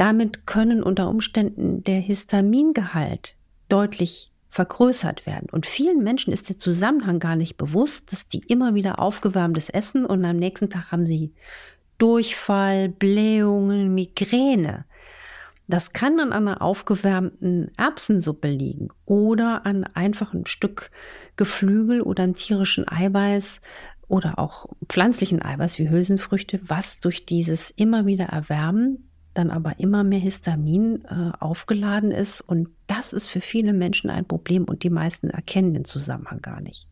damit 0.00 0.46
können 0.46 0.82
unter 0.82 1.10
Umständen 1.10 1.84
der 1.84 2.00
Histamingehalt 2.00 3.36
deutlich 3.68 4.32
vergrößert 4.48 5.26
werden. 5.26 5.48
Und 5.52 5.66
vielen 5.66 6.02
Menschen 6.02 6.32
ist 6.32 6.48
der 6.48 6.58
Zusammenhang 6.58 7.18
gar 7.18 7.36
nicht 7.36 7.58
bewusst, 7.58 8.10
dass 8.10 8.26
die 8.26 8.38
immer 8.48 8.74
wieder 8.74 8.98
aufgewärmtes 8.98 9.68
essen 9.68 10.06
und 10.06 10.24
am 10.24 10.38
nächsten 10.38 10.70
Tag 10.70 10.90
haben 10.90 11.04
sie 11.04 11.34
Durchfall, 11.98 12.88
Blähungen, 12.88 13.94
Migräne. 13.94 14.86
Das 15.68 15.92
kann 15.92 16.18
an 16.18 16.32
einer 16.32 16.62
aufgewärmten 16.62 17.70
Erbsensuppe 17.76 18.48
liegen 18.48 18.88
oder 19.04 19.66
an 19.66 19.84
einfach 19.84 20.32
ein 20.32 20.46
Stück 20.46 20.90
Geflügel 21.36 22.00
oder 22.00 22.22
einem 22.22 22.34
tierischen 22.34 22.88
Eiweiß 22.88 23.60
oder 24.08 24.38
auch 24.38 24.64
pflanzlichen 24.88 25.42
Eiweiß 25.42 25.78
wie 25.78 25.90
Hülsenfrüchte, 25.90 26.58
was 26.62 27.00
durch 27.00 27.26
dieses 27.26 27.70
immer 27.70 28.06
wieder 28.06 28.24
Erwärmen 28.24 29.09
dann 29.34 29.50
aber 29.50 29.78
immer 29.78 30.04
mehr 30.04 30.18
Histamin 30.18 31.04
äh, 31.04 31.32
aufgeladen 31.38 32.10
ist. 32.10 32.40
Und 32.40 32.68
das 32.86 33.12
ist 33.12 33.28
für 33.28 33.40
viele 33.40 33.72
Menschen 33.72 34.10
ein 34.10 34.24
Problem 34.24 34.64
und 34.64 34.82
die 34.82 34.90
meisten 34.90 35.30
erkennen 35.30 35.74
den 35.74 35.84
Zusammenhang 35.84 36.42
gar 36.42 36.60
nicht. 36.60 36.86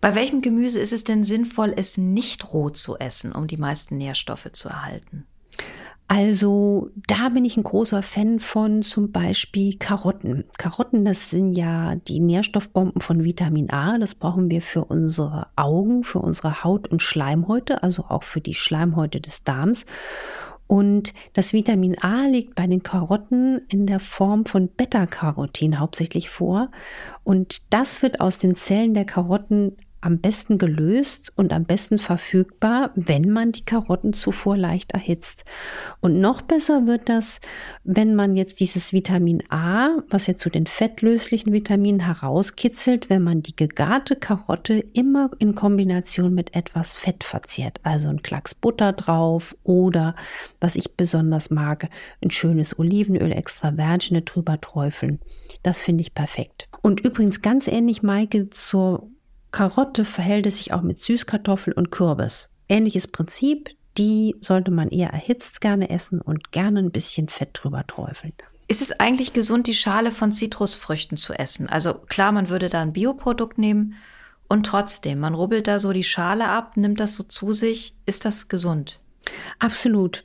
Bei 0.00 0.14
welchem 0.14 0.40
Gemüse 0.40 0.80
ist 0.80 0.92
es 0.92 1.04
denn 1.04 1.24
sinnvoll, 1.24 1.74
es 1.76 1.98
nicht 1.98 2.52
roh 2.54 2.70
zu 2.70 2.96
essen, 2.98 3.32
um 3.32 3.46
die 3.46 3.58
meisten 3.58 3.98
Nährstoffe 3.98 4.48
zu 4.52 4.68
erhalten? 4.68 5.26
Also 6.12 6.90
da 7.06 7.28
bin 7.28 7.44
ich 7.44 7.56
ein 7.56 7.62
großer 7.62 8.02
Fan 8.02 8.40
von 8.40 8.82
zum 8.82 9.12
Beispiel 9.12 9.76
Karotten. 9.78 10.42
Karotten, 10.58 11.04
das 11.04 11.30
sind 11.30 11.52
ja 11.52 11.94
die 11.94 12.18
Nährstoffbomben 12.18 13.00
von 13.00 13.22
Vitamin 13.22 13.70
A. 13.70 13.96
Das 13.96 14.16
brauchen 14.16 14.50
wir 14.50 14.60
für 14.60 14.86
unsere 14.86 15.46
Augen, 15.54 16.02
für 16.02 16.18
unsere 16.18 16.64
Haut 16.64 16.88
und 16.88 17.00
Schleimhäute, 17.00 17.84
also 17.84 18.06
auch 18.08 18.24
für 18.24 18.40
die 18.40 18.54
Schleimhäute 18.54 19.20
des 19.20 19.44
Darms. 19.44 19.84
Und 20.70 21.14
das 21.32 21.52
Vitamin 21.52 21.98
A 21.98 22.26
liegt 22.26 22.54
bei 22.54 22.68
den 22.68 22.84
Karotten 22.84 23.62
in 23.66 23.88
der 23.88 23.98
Form 23.98 24.46
von 24.46 24.68
Beta-Carotin 24.68 25.80
hauptsächlich 25.80 26.30
vor. 26.30 26.70
Und 27.24 27.74
das 27.74 28.02
wird 28.02 28.20
aus 28.20 28.38
den 28.38 28.54
Zellen 28.54 28.94
der 28.94 29.04
Karotten 29.04 29.76
am 30.00 30.18
besten 30.18 30.58
gelöst 30.58 31.32
und 31.36 31.52
am 31.52 31.64
besten 31.64 31.98
verfügbar, 31.98 32.90
wenn 32.94 33.30
man 33.30 33.52
die 33.52 33.64
Karotten 33.64 34.12
zuvor 34.12 34.56
leicht 34.56 34.92
erhitzt. 34.92 35.44
Und 36.00 36.20
noch 36.20 36.42
besser 36.42 36.86
wird 36.86 37.08
das, 37.08 37.40
wenn 37.84 38.14
man 38.14 38.36
jetzt 38.36 38.60
dieses 38.60 38.92
Vitamin 38.92 39.42
A, 39.50 39.98
was 40.08 40.26
ja 40.26 40.36
zu 40.36 40.50
den 40.50 40.66
fettlöslichen 40.66 41.52
Vitaminen 41.52 42.00
herauskitzelt, 42.00 43.10
wenn 43.10 43.22
man 43.22 43.42
die 43.42 43.56
gegarte 43.56 44.16
Karotte 44.16 44.84
immer 44.92 45.30
in 45.38 45.54
Kombination 45.54 46.34
mit 46.34 46.54
etwas 46.54 46.96
Fett 46.96 47.24
verzehrt. 47.24 47.80
Also 47.82 48.08
ein 48.08 48.22
Klacks 48.22 48.54
Butter 48.54 48.92
drauf 48.92 49.56
oder, 49.64 50.14
was 50.60 50.76
ich 50.76 50.96
besonders 50.96 51.50
mag, 51.50 51.88
ein 52.22 52.30
schönes 52.30 52.78
Olivenöl 52.78 53.32
extra 53.32 53.76
virgin 53.76 54.24
drüber 54.24 54.60
träufeln. 54.60 55.20
Das 55.62 55.80
finde 55.80 56.02
ich 56.02 56.14
perfekt. 56.14 56.68
Und 56.82 57.00
übrigens 57.00 57.42
ganz 57.42 57.68
ähnlich, 57.68 58.02
Maike, 58.02 58.50
zur 58.50 59.10
Karotte 59.52 60.04
verhält 60.04 60.46
es 60.46 60.58
sich 60.58 60.72
auch 60.72 60.82
mit 60.82 60.98
Süßkartoffel 60.98 61.72
und 61.72 61.90
Kürbis. 61.90 62.50
Ähnliches 62.68 63.08
Prinzip, 63.08 63.70
die 63.98 64.36
sollte 64.40 64.70
man 64.70 64.88
eher 64.88 65.10
erhitzt 65.10 65.60
gerne 65.60 65.90
essen 65.90 66.20
und 66.20 66.52
gerne 66.52 66.80
ein 66.80 66.92
bisschen 66.92 67.28
Fett 67.28 67.50
drüber 67.52 67.86
träufeln. 67.86 68.32
Ist 68.68 68.82
es 68.82 68.92
eigentlich 68.92 69.32
gesund, 69.32 69.66
die 69.66 69.74
Schale 69.74 70.12
von 70.12 70.30
Zitrusfrüchten 70.30 71.16
zu 71.16 71.34
essen? 71.34 71.68
Also 71.68 71.94
klar, 71.94 72.30
man 72.30 72.48
würde 72.48 72.68
da 72.68 72.80
ein 72.80 72.92
Bioprodukt 72.92 73.58
nehmen 73.58 73.96
und 74.48 74.64
trotzdem, 74.64 75.18
man 75.18 75.34
rubbelt 75.34 75.66
da 75.66 75.80
so 75.80 75.92
die 75.92 76.04
Schale 76.04 76.46
ab, 76.48 76.76
nimmt 76.76 77.00
das 77.00 77.16
so 77.16 77.24
zu 77.24 77.52
sich. 77.52 77.94
Ist 78.06 78.24
das 78.24 78.46
gesund? 78.46 79.00
Absolut. 79.58 80.24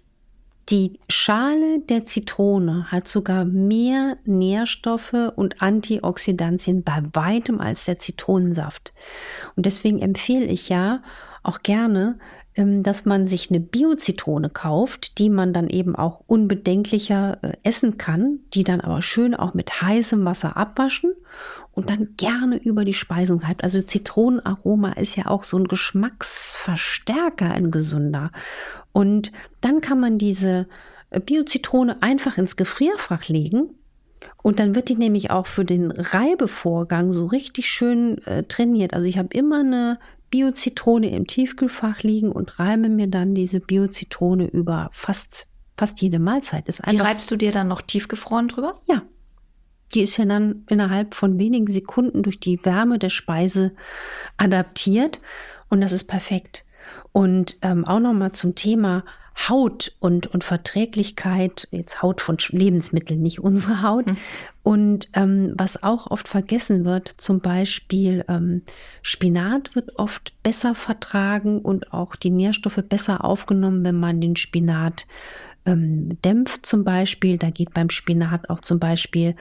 Die 0.70 1.00
Schale 1.10 1.80
der 1.82 2.06
Zitrone 2.06 2.92
hat 2.92 3.08
sogar 3.08 3.46
mehr 3.46 4.18
Nährstoffe 4.26 5.14
und 5.36 5.62
Antioxidantien 5.62 6.84
bei 6.84 7.04
weitem 7.14 7.62
als 7.62 7.86
der 7.86 8.00
Zitronensaft. 8.00 8.94
Und 9.56 9.68
deswegen 9.68 10.00
empfehle 10.00 10.46
ich 10.46 10.70
ja 10.70 11.04
auch 11.44 11.62
gerne, 11.62 12.18
ähm, 12.56 12.82
dass 12.82 13.06
man 13.06 13.28
sich 13.28 13.52
eine 13.52 13.60
Bio-Zitrone 13.60 14.50
kauft, 14.50 15.20
die 15.20 15.30
man 15.30 15.54
dann 15.54 15.70
eben 15.70 15.96
auch 15.96 16.22
unbedenklicher 16.26 17.38
äh, 17.44 17.54
essen 17.64 17.98
kann, 17.98 18.40
die 18.56 18.64
dann 18.64 18.82
aber 18.82 19.04
schön 19.04 19.36
auch 19.36 19.54
mit 19.54 19.82
heißem 19.82 20.26
Wasser 20.26 20.58
abwaschen 20.58 21.12
und 21.74 21.90
dann 21.90 22.16
gerne 22.18 22.58
über 22.58 22.86
die 22.86 22.94
Speisen 22.94 23.40
reibt. 23.40 23.64
Also 23.64 23.82
Zitronenaroma 23.82 24.94
ist 24.94 25.18
ja 25.18 25.28
auch 25.28 25.44
so 25.44 25.58
ein 25.58 25.68
Geschmacksverstärker, 25.68 27.52
ein 27.52 27.70
gesunder. 27.70 28.32
Und 28.96 29.34
dann 29.60 29.82
kann 29.82 30.00
man 30.00 30.18
diese 30.18 30.68
Bio-Zitrone 31.10 32.02
einfach 32.02 32.38
ins 32.38 32.56
Gefrierfach 32.56 33.28
legen. 33.28 33.72
Und 34.42 34.58
dann 34.58 34.74
wird 34.74 34.88
die 34.88 34.96
nämlich 34.96 35.32
auch 35.32 35.48
für 35.48 35.66
den 35.66 35.92
Reibevorgang 35.92 37.12
so 37.12 37.26
richtig 37.26 37.70
schön 37.70 38.26
äh, 38.26 38.44
trainiert. 38.44 38.94
Also 38.94 39.06
ich 39.06 39.18
habe 39.18 39.34
immer 39.34 39.60
eine 39.60 40.00
Bio-Zitrone 40.30 41.14
im 41.14 41.28
Tiefkühlfach 41.28 42.04
liegen 42.04 42.32
und 42.32 42.58
reibe 42.58 42.88
mir 42.88 43.08
dann 43.08 43.36
diese 43.36 43.60
Bio-Zitrone 43.60 44.48
über 44.48 44.90
fast, 44.94 45.48
fast 45.76 46.02
jede 46.02 46.20
Mahlzeit. 46.20 46.70
Ist 46.70 46.82
die 46.90 46.96
reibst 46.98 47.30
du 47.30 47.36
dir 47.36 47.52
dann 47.52 47.68
noch 47.68 47.82
tiefgefroren 47.82 48.48
drüber? 48.48 48.80
Ja, 48.86 49.02
die 49.94 50.04
ist 50.04 50.16
ja 50.16 50.24
dann 50.24 50.64
innerhalb 50.70 51.16
von 51.16 51.38
wenigen 51.38 51.68
Sekunden 51.68 52.24
durch 52.24 52.40
die 52.40 52.64
Wärme 52.64 52.98
der 52.98 53.10
Speise 53.10 53.74
adaptiert 54.38 55.20
und 55.68 55.82
das 55.82 55.92
ist 55.92 56.06
perfekt. 56.06 56.66
Und 57.16 57.56
ähm, 57.62 57.86
auch 57.86 58.02
nochmal 58.02 58.34
zum 58.34 58.56
Thema 58.56 59.06
Haut 59.48 59.94
und, 60.02 60.28
und 60.28 60.44
Verträglichkeit, 60.44 61.66
jetzt 61.72 62.02
Haut 62.02 62.20
von 62.20 62.36
Lebensmitteln, 62.50 63.22
nicht 63.22 63.40
unsere 63.40 63.82
Haut. 63.84 64.08
Mhm. 64.08 64.18
Und 64.64 65.10
ähm, 65.14 65.54
was 65.56 65.82
auch 65.82 66.12
oft 66.12 66.28
vergessen 66.28 66.84
wird, 66.84 67.08
zum 67.16 67.40
Beispiel 67.40 68.26
ähm, 68.28 68.64
Spinat 69.02 69.74
wird 69.78 69.98
oft 69.98 70.34
besser 70.44 70.76
vertragen 70.76 71.60
und 71.60 71.94
auch 71.94 72.18
die 72.18 72.32
Nährstoffe 72.32 72.84
besser 72.90 73.24
aufgenommen, 73.24 73.86
wenn 73.86 73.98
man 73.98 74.20
den 74.20 74.36
Spinat 74.36 75.08
ähm, 75.66 76.22
dämpft 76.24 76.66
zum 76.66 76.84
Beispiel. 76.84 77.38
Da 77.38 77.50
geht 77.50 77.74
beim 77.74 77.90
Spinat 77.90 78.50
auch 78.50 78.62
zum 78.62 78.80
Beispiel 78.80 79.36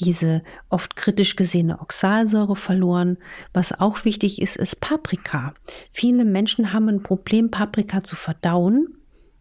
diese 0.00 0.42
oft 0.68 0.96
kritisch 0.96 1.36
gesehene 1.36 1.80
Oxalsäure 1.80 2.56
verloren. 2.56 3.18
Was 3.52 3.78
auch 3.78 4.04
wichtig 4.04 4.42
ist, 4.42 4.56
ist 4.56 4.80
Paprika. 4.80 5.54
Viele 5.92 6.24
Menschen 6.24 6.72
haben 6.72 6.88
ein 6.88 7.02
Problem, 7.02 7.50
Paprika 7.50 8.02
zu 8.02 8.16
verdauen 8.16 8.88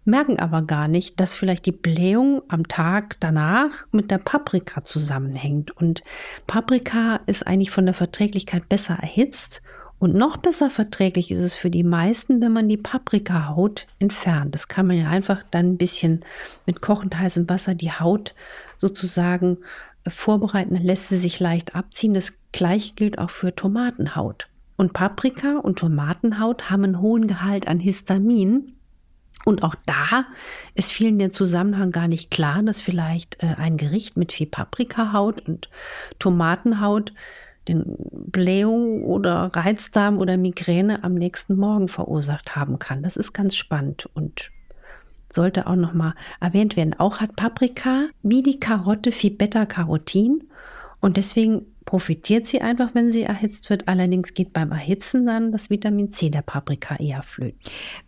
merken 0.07 0.39
aber 0.39 0.61
gar 0.61 0.87
nicht, 0.87 1.19
dass 1.19 1.35
vielleicht 1.35 1.65
die 1.65 1.73
Blähung 1.73 2.41
am 2.47 2.67
Tag 2.67 3.17
danach 3.19 3.87
mit 3.91 4.09
der 4.09 4.17
Paprika 4.17 4.83
zusammenhängt. 4.83 5.71
Und 5.71 6.01
Paprika 6.47 7.19
ist 7.27 7.45
eigentlich 7.45 7.71
von 7.71 7.85
der 7.85 7.93
Verträglichkeit 7.93 8.69
besser 8.69 8.95
erhitzt 8.95 9.61
und 9.99 10.13
noch 10.13 10.37
besser 10.37 10.69
verträglich 10.69 11.31
ist 11.31 11.41
es 11.41 11.55
für 11.55 11.71
die 11.71 11.83
meisten, 11.83 12.39
wenn 12.39 12.53
man 12.53 12.69
die 12.69 12.77
Paprikahaut 12.77 13.87
entfernt. 13.97 14.53
Das 14.53 14.67
kann 14.67 14.85
man 14.85 14.97
ja 14.97 15.09
einfach 15.09 15.43
dann 15.49 15.73
ein 15.73 15.77
bisschen 15.77 16.23
mit 16.67 16.81
kochend 16.81 17.17
heißem 17.17 17.49
Wasser 17.49 17.73
die 17.73 17.91
Haut 17.91 18.35
sozusagen 18.77 19.57
äh, 20.03 20.11
vorbereiten. 20.11 20.75
Dann 20.75 20.83
lässt 20.83 21.09
sie 21.09 21.17
sich 21.17 21.39
leicht 21.39 21.75
abziehen. 21.75 22.13
Das 22.13 22.33
gleiche 22.51 22.93
gilt 22.93 23.17
auch 23.17 23.31
für 23.31 23.55
Tomatenhaut. 23.55 24.47
Und 24.75 24.93
Paprika 24.93 25.57
und 25.57 25.79
Tomatenhaut 25.79 26.69
haben 26.69 26.83
einen 26.83 27.01
hohen 27.01 27.27
Gehalt 27.27 27.67
an 27.67 27.79
Histamin. 27.79 28.73
Und 29.45 29.63
auch 29.63 29.75
da 29.87 30.25
ist 30.75 30.91
vielen 30.91 31.17
der 31.17 31.31
Zusammenhang 31.31 31.91
gar 31.91 32.07
nicht 32.07 32.29
klar, 32.29 32.61
dass 32.61 32.81
vielleicht 32.81 33.41
äh, 33.41 33.55
ein 33.57 33.77
Gericht 33.77 34.15
mit 34.15 34.31
viel 34.31 34.47
Paprikahaut 34.47 35.47
und 35.47 35.69
Tomatenhaut 36.19 37.13
den 37.67 37.95
Blähung 38.11 39.03
oder 39.03 39.51
Reizdarm 39.53 40.17
oder 40.17 40.37
Migräne 40.37 41.03
am 41.03 41.13
nächsten 41.13 41.55
Morgen 41.55 41.87
verursacht 41.87 42.55
haben 42.55 42.79
kann. 42.79 43.03
Das 43.03 43.17
ist 43.17 43.33
ganz 43.33 43.55
spannend 43.55 44.09
und 44.13 44.51
sollte 45.31 45.67
auch 45.67 45.75
noch 45.75 45.93
mal 45.93 46.13
erwähnt 46.39 46.77
werden. 46.77 46.95
Auch 46.97 47.19
hat 47.19 47.35
Paprika 47.35 48.07
wie 48.23 48.43
die 48.43 48.59
Karotte 48.59 49.11
viel 49.11 49.31
Beta-Carotin 49.31 50.43
und 50.99 51.17
deswegen 51.17 51.65
profitiert 51.85 52.45
sie 52.45 52.61
einfach, 52.61 52.89
wenn 52.93 53.11
sie 53.11 53.23
erhitzt 53.23 53.69
wird. 53.69 53.87
Allerdings 53.87 54.33
geht 54.33 54.51
beim 54.51 54.71
Erhitzen 54.71 55.25
dann 55.25 55.51
das 55.51 55.69
Vitamin 55.69 56.11
C 56.11 56.29
der 56.29 56.41
Paprika 56.41 56.97
eher 56.97 57.23
flöten. 57.23 57.59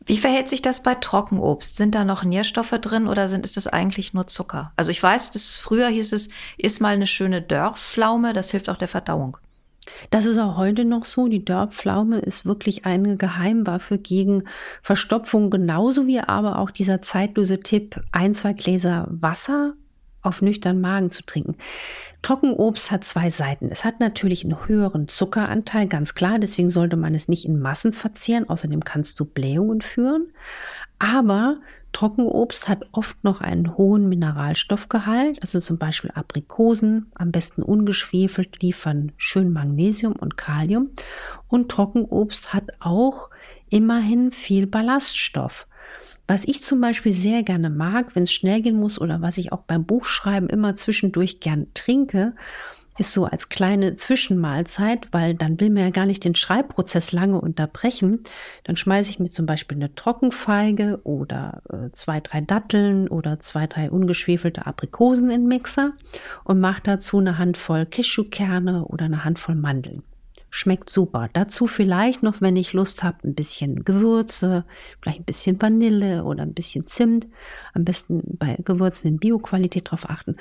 Wie 0.06 0.18
verhält 0.18 0.50
sich 0.50 0.62
das 0.62 0.84
bei 0.84 0.96
Trockenobst? 0.96 1.78
Sind 1.78 1.96
da 1.96 2.04
noch 2.04 2.24
Nährstoffe 2.24 2.78
drin 2.82 3.08
oder 3.08 3.28
sind, 3.28 3.46
ist 3.46 3.58
das 3.58 3.68
eigentlich 3.68 4.14
nur 4.14 4.28
Zucker? 4.28 4.74
Also 4.76 4.92
ich 4.92 5.02
weiß, 5.02 5.32
das 5.32 5.60
früher 5.60 5.88
hieß 5.88 6.14
es, 6.14 6.30
isst 6.58 6.82
mal 6.82 6.94
eine 6.94 7.08
schöne 7.08 7.42
Dörrpflaume, 7.42 8.34
das 8.34 8.52
hilft 8.52 8.70
auch 8.70 8.78
der 8.78 8.90
Verdauung. 8.90 9.38
Das 10.10 10.26
ist 10.26 10.38
auch 10.38 10.58
heute 10.58 10.86
noch 10.86 11.06
so. 11.06 11.28
Die 11.28 11.44
Dörrpflaume 11.44 12.20
ist 12.20 12.46
wirklich 12.46 12.86
eine 12.86 13.18
Geheimwaffe 13.18 13.98
gegen 13.98 14.44
Verstopfung, 14.82 15.50
genauso 15.50 16.08
wie 16.08 16.20
aber 16.20 16.60
auch 16.60 16.72
dieser 16.72 17.02
zeitlose 17.02 17.60
Tipp, 17.60 18.02
ein, 18.12 18.34
zwei 18.34 18.54
Gläser 18.54 19.08
Wasser 19.10 19.74
auf 20.22 20.42
nüchternen 20.42 20.82
Magen 20.82 21.12
zu 21.12 21.26
trinken. 21.26 21.56
Trockenobst 22.22 22.92
hat 22.92 23.06
zwei 23.06 23.30
Seiten. 23.30 23.70
Es 23.72 23.86
hat 23.86 24.00
natürlich 24.02 24.44
einen 24.44 24.68
höheren 24.68 25.08
Zuckeranteil, 25.08 25.88
ganz 25.88 26.14
klar. 26.14 26.40
Deswegen 26.40 26.70
sollte 26.70 26.98
man 26.98 27.16
es 27.16 27.30
nicht 27.30 27.46
in 27.46 27.60
Massen 27.60 27.94
verzehren. 27.94 28.50
Außerdem 28.50 28.84
kannst 28.84 29.20
du 29.20 29.26
Blähungen 29.26 29.82
führen. 29.82 30.28
Aber 31.00 31.58
Trockenobst 31.92 32.68
hat 32.68 32.86
oft 32.92 33.24
noch 33.24 33.42
einen 33.42 33.78
hohen 33.78 34.08
Mineralstoffgehalt, 34.10 35.42
also 35.42 35.60
zum 35.60 35.78
Beispiel 35.78 36.12
Aprikosen, 36.14 37.08
am 37.16 37.32
besten 37.32 37.64
ungeschwefelt, 37.64 38.62
liefern 38.62 39.12
schön 39.18 39.52
Magnesium 39.52 40.14
und 40.14 40.38
Kalium. 40.38 40.92
Und 41.48 41.70
Trockenobst 41.70 42.54
hat 42.54 42.70
auch 42.80 43.30
immerhin 43.70 44.32
viel 44.32 44.68
Ballaststoff. 44.68 45.68
Was 46.28 46.46
ich 46.46 46.62
zum 46.62 46.80
Beispiel 46.80 47.12
sehr 47.12 47.42
gerne 47.42 47.72
mag, 47.72 48.16
wenn 48.16 48.24
es 48.24 48.32
schnell 48.32 48.62
gehen 48.62 48.80
muss 48.80 49.02
oder 49.02 49.22
was 49.22 49.40
ich 49.40 49.52
auch 49.52 49.64
beim 49.64 49.86
Buchschreiben 49.86 50.48
immer 50.48 50.76
zwischendurch 50.76 51.40
gern 51.40 51.68
trinke, 51.74 52.36
ist 53.00 53.14
so 53.14 53.26
als 53.26 53.50
kleine 53.50 53.96
Zwischenmahlzeit, 53.96 55.08
weil 55.12 55.34
dann 55.34 55.60
will 55.60 55.70
man 55.70 55.84
ja 55.84 55.90
gar 55.90 56.06
nicht 56.06 56.24
den 56.26 56.36
Schreibprozess 56.36 57.12
lange 57.12 57.40
unterbrechen. 57.40 58.24
Dann 58.64 58.76
schmeiße 58.76 59.10
ich 59.10 59.20
mir 59.20 59.30
zum 59.30 59.46
Beispiel 59.46 59.78
eine 59.78 59.96
Trockenfeige 59.96 61.02
oder 61.04 61.62
äh, 61.70 61.92
zwei, 61.92 62.20
drei 62.20 62.42
Datteln 62.42 63.08
oder 63.08 63.40
zwei, 63.40 63.68
drei 63.68 63.90
ungeschwefelte 63.90 64.66
Aprikosen 64.66 65.30
in 65.30 65.42
den 65.42 65.48
Mixer 65.48 65.94
und 66.44 66.60
mache 66.60 66.82
dazu 66.84 67.20
eine 67.20 67.38
Handvoll 67.38 67.86
Cashewkerne 67.86 68.86
oder 68.86 69.06
eine 69.06 69.24
Handvoll 69.24 69.56
Mandeln. 69.56 70.04
Schmeckt 70.52 70.90
super. 70.90 71.30
Dazu 71.34 71.68
vielleicht 71.68 72.24
noch, 72.24 72.42
wenn 72.42 72.56
ich 72.56 72.74
Lust 72.74 73.04
habe, 73.04 73.18
ein 73.24 73.36
bisschen 73.36 73.84
Gewürze, 73.86 74.66
vielleicht 75.00 75.20
ein 75.20 75.26
bisschen 75.26 75.62
Vanille 75.62 76.24
oder 76.24 76.42
ein 76.42 76.56
bisschen 76.56 76.88
Zimt. 76.88 77.28
Am 77.74 77.86
besten 77.86 78.24
bei 78.40 78.58
Gewürzen 78.64 79.10
in 79.10 79.20
Bioqualität 79.20 79.92
drauf 79.92 80.10
achten. 80.10 80.38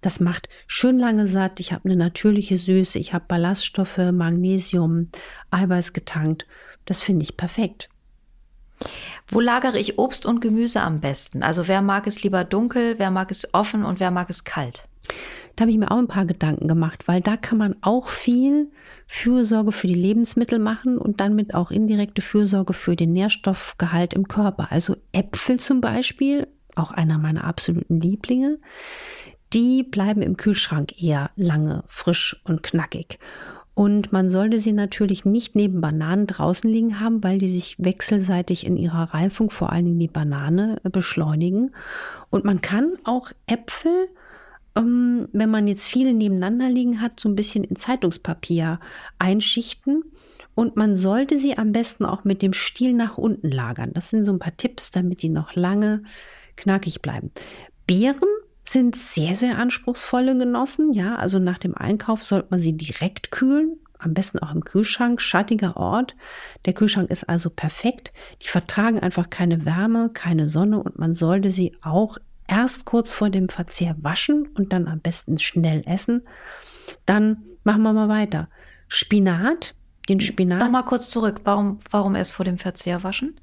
Das 0.00 0.20
macht 0.20 0.48
schön 0.66 0.98
lange 0.98 1.26
satt. 1.26 1.60
Ich 1.60 1.72
habe 1.72 1.86
eine 1.86 1.96
natürliche 1.96 2.58
Süße. 2.58 2.98
Ich 2.98 3.12
habe 3.12 3.24
Ballaststoffe, 3.26 3.98
Magnesium, 4.12 5.10
Eiweiß 5.50 5.92
getankt. 5.92 6.46
Das 6.84 7.02
finde 7.02 7.24
ich 7.24 7.36
perfekt. 7.36 7.88
Wo 9.28 9.40
lagere 9.40 9.78
ich 9.78 9.98
Obst 9.98 10.26
und 10.26 10.40
Gemüse 10.40 10.82
am 10.82 11.00
besten? 11.00 11.42
Also 11.42 11.66
wer 11.66 11.82
mag 11.82 12.06
es 12.06 12.22
lieber 12.22 12.44
dunkel, 12.44 12.98
wer 12.98 13.10
mag 13.10 13.30
es 13.30 13.52
offen 13.54 13.84
und 13.84 13.98
wer 14.00 14.10
mag 14.10 14.30
es 14.30 14.44
kalt? 14.44 14.88
Da 15.56 15.62
habe 15.62 15.70
ich 15.70 15.78
mir 15.78 15.90
auch 15.90 15.98
ein 15.98 16.08
paar 16.08 16.26
Gedanken 16.26 16.68
gemacht, 16.68 17.08
weil 17.08 17.22
da 17.22 17.38
kann 17.38 17.56
man 17.56 17.76
auch 17.80 18.10
viel 18.10 18.70
Fürsorge 19.06 19.72
für 19.72 19.86
die 19.86 19.94
Lebensmittel 19.94 20.58
machen 20.58 20.98
und 20.98 21.20
dann 21.20 21.34
mit 21.34 21.54
auch 21.54 21.70
indirekte 21.70 22.20
Fürsorge 22.20 22.74
für 22.74 22.94
den 22.94 23.14
Nährstoffgehalt 23.14 24.12
im 24.12 24.28
Körper. 24.28 24.70
Also 24.70 24.96
Äpfel 25.12 25.58
zum 25.58 25.80
Beispiel, 25.80 26.46
auch 26.74 26.90
einer 26.90 27.16
meiner 27.18 27.44
absoluten 27.44 28.00
Lieblinge, 28.00 28.58
die 29.52 29.82
bleiben 29.82 30.22
im 30.22 30.36
Kühlschrank 30.36 31.02
eher 31.02 31.30
lange 31.36 31.84
frisch 31.88 32.40
und 32.44 32.62
knackig. 32.62 33.18
Und 33.74 34.10
man 34.10 34.30
sollte 34.30 34.58
sie 34.58 34.72
natürlich 34.72 35.26
nicht 35.26 35.54
neben 35.54 35.82
Bananen 35.82 36.26
draußen 36.26 36.70
liegen 36.70 36.98
haben, 36.98 37.22
weil 37.22 37.38
die 37.38 37.50
sich 37.50 37.76
wechselseitig 37.78 38.64
in 38.66 38.78
ihrer 38.78 39.12
Reifung, 39.14 39.50
vor 39.50 39.70
allen 39.70 39.84
Dingen 39.84 39.98
die 39.98 40.08
Banane, 40.08 40.80
beschleunigen. 40.84 41.74
Und 42.30 42.44
man 42.44 42.62
kann 42.62 42.92
auch 43.04 43.30
Äpfel 43.46 44.08
ähm, 44.76 45.28
wenn 45.32 45.50
man 45.50 45.66
jetzt 45.66 45.86
viele 45.86 46.12
nebeneinander 46.12 46.68
liegen 46.68 47.00
hat, 47.00 47.18
so 47.18 47.28
ein 47.28 47.36
bisschen 47.36 47.64
in 47.64 47.76
Zeitungspapier 47.76 48.78
einschichten. 49.18 50.04
Und 50.54 50.76
man 50.76 50.96
sollte 50.96 51.38
sie 51.38 51.58
am 51.58 51.72
besten 51.72 52.04
auch 52.04 52.24
mit 52.24 52.40
dem 52.42 52.52
Stiel 52.52 52.92
nach 52.92 53.18
unten 53.18 53.50
lagern. 53.50 53.92
Das 53.92 54.10
sind 54.10 54.24
so 54.24 54.32
ein 54.32 54.38
paar 54.38 54.56
Tipps, 54.56 54.90
damit 54.90 55.22
die 55.22 55.28
noch 55.28 55.54
lange 55.54 56.02
knackig 56.56 57.02
bleiben. 57.02 57.30
Beeren 57.86 58.28
sind 58.68 58.96
sehr, 58.96 59.34
sehr 59.34 59.58
anspruchsvolle 59.58 60.36
Genossen. 60.36 60.92
Ja, 60.92 61.16
also 61.16 61.38
nach 61.38 61.58
dem 61.58 61.74
Einkauf 61.74 62.24
sollte 62.24 62.48
man 62.50 62.60
sie 62.60 62.76
direkt 62.76 63.30
kühlen. 63.30 63.78
Am 63.98 64.12
besten 64.12 64.38
auch 64.40 64.54
im 64.54 64.64
Kühlschrank, 64.64 65.20
schattiger 65.20 65.76
Ort. 65.76 66.14
Der 66.66 66.74
Kühlschrank 66.74 67.10
ist 67.10 67.28
also 67.28 67.48
perfekt. 67.48 68.12
Die 68.42 68.48
vertragen 68.48 69.00
einfach 69.00 69.30
keine 69.30 69.64
Wärme, 69.64 70.10
keine 70.12 70.48
Sonne 70.48 70.82
und 70.82 70.98
man 70.98 71.14
sollte 71.14 71.50
sie 71.50 71.76
auch 71.80 72.18
erst 72.46 72.84
kurz 72.84 73.12
vor 73.12 73.30
dem 73.30 73.48
Verzehr 73.48 73.96
waschen 74.00 74.48
und 74.54 74.72
dann 74.72 74.86
am 74.86 75.00
besten 75.00 75.38
schnell 75.38 75.82
essen. 75.86 76.22
Dann 77.06 77.42
machen 77.64 77.82
wir 77.82 77.92
mal 77.92 78.08
weiter. 78.08 78.48
Spinat, 78.88 79.74
den 80.08 80.20
Spinat. 80.20 80.60
Noch 80.60 80.70
mal 80.70 80.82
kurz 80.82 81.10
zurück. 81.10 81.40
Warum, 81.44 81.80
warum 81.90 82.14
erst 82.14 82.32
vor 82.32 82.44
dem 82.44 82.58
Verzehr 82.58 83.02
waschen? 83.02 83.40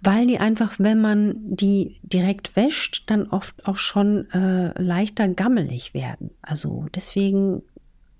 Weil 0.00 0.26
die 0.26 0.38
einfach, 0.38 0.74
wenn 0.78 1.00
man 1.00 1.34
die 1.38 1.98
direkt 2.02 2.54
wäscht, 2.56 3.04
dann 3.10 3.28
oft 3.28 3.66
auch 3.66 3.76
schon 3.76 4.30
äh, 4.30 4.80
leichter 4.80 5.28
gammelig 5.28 5.92
werden. 5.94 6.30
Also 6.42 6.86
deswegen 6.94 7.62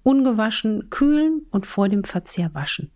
ungewaschen 0.02 0.90
kühlen 0.90 1.42
und 1.50 1.66
vor 1.66 1.88
dem 1.88 2.04
Verzehr 2.04 2.54
waschen. 2.54 2.90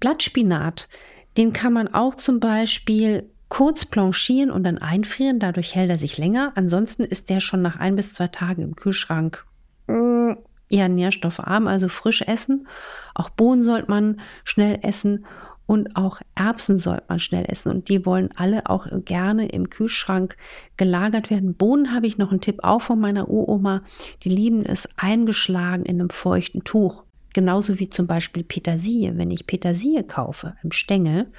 Blattspinat, 0.00 0.88
den 1.36 1.52
kann 1.52 1.72
man 1.72 1.92
auch 1.92 2.14
zum 2.14 2.40
Beispiel 2.40 3.30
kurz 3.48 3.84
planchieren 3.84 4.50
und 4.50 4.64
dann 4.64 4.78
einfrieren. 4.78 5.38
Dadurch 5.38 5.74
hält 5.74 5.90
er 5.90 5.98
sich 5.98 6.18
länger. 6.18 6.52
Ansonsten 6.56 7.04
ist 7.04 7.30
der 7.30 7.40
schon 7.40 7.62
nach 7.62 7.76
ein 7.76 7.96
bis 7.96 8.12
zwei 8.12 8.28
Tagen 8.28 8.62
im 8.62 8.76
Kühlschrank 8.76 9.46
mm, 9.86 10.32
eher 10.68 10.88
nährstoffarm, 10.88 11.68
also 11.68 11.88
frisch 11.88 12.22
essen. 12.22 12.66
Auch 13.14 13.30
Bohnen 13.30 13.62
sollte 13.62 13.90
man 13.90 14.20
schnell 14.44 14.78
essen 14.82 15.24
und 15.66 15.96
auch 15.96 16.20
Erbsen 16.34 16.76
sollte 16.76 17.04
man 17.08 17.18
schnell 17.18 17.46
essen. 17.48 17.70
Und 17.70 17.88
die 17.88 18.04
wollen 18.04 18.30
alle 18.36 18.68
auch 18.68 18.86
gerne 19.04 19.48
im 19.48 19.70
Kühlschrank 19.70 20.36
gelagert 20.76 21.30
werden. 21.30 21.54
Bohnen 21.54 21.94
habe 21.94 22.06
ich 22.06 22.18
noch 22.18 22.30
einen 22.30 22.42
Tipp 22.42 22.60
auch 22.62 22.82
von 22.82 23.00
meiner 23.00 23.28
Uroma. 23.28 23.82
Die 24.22 24.28
lieben 24.28 24.66
es 24.66 24.88
eingeschlagen 24.96 25.86
in 25.86 26.00
einem 26.00 26.10
feuchten 26.10 26.64
Tuch. 26.64 27.04
Genauso 27.32 27.78
wie 27.78 27.88
zum 27.88 28.06
Beispiel 28.06 28.44
Petersilie. 28.44 29.16
Wenn 29.16 29.30
ich 29.30 29.46
Petersilie 29.46 30.04
kaufe 30.04 30.54
im 30.62 30.70
Stängel, 30.70 31.32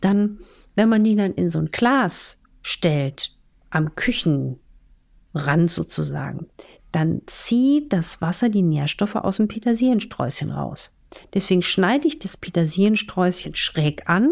dann 0.00 0.38
wenn 0.74 0.88
man 0.88 1.04
die 1.04 1.16
dann 1.16 1.34
in 1.34 1.48
so 1.48 1.58
ein 1.58 1.70
Glas 1.70 2.40
stellt, 2.62 3.36
am 3.70 3.94
Küchenrand 3.94 4.58
sozusagen, 5.66 6.46
dann 6.92 7.22
zieht 7.26 7.92
das 7.92 8.20
Wasser 8.20 8.48
die 8.48 8.62
Nährstoffe 8.62 9.16
aus 9.16 9.38
dem 9.38 9.48
Petersiliensträußchen 9.48 10.50
raus. 10.50 10.94
Deswegen 11.34 11.62
schneide 11.62 12.08
ich 12.08 12.18
das 12.18 12.36
Petersiliensträußchen 12.36 13.54
schräg 13.54 14.08
an, 14.08 14.30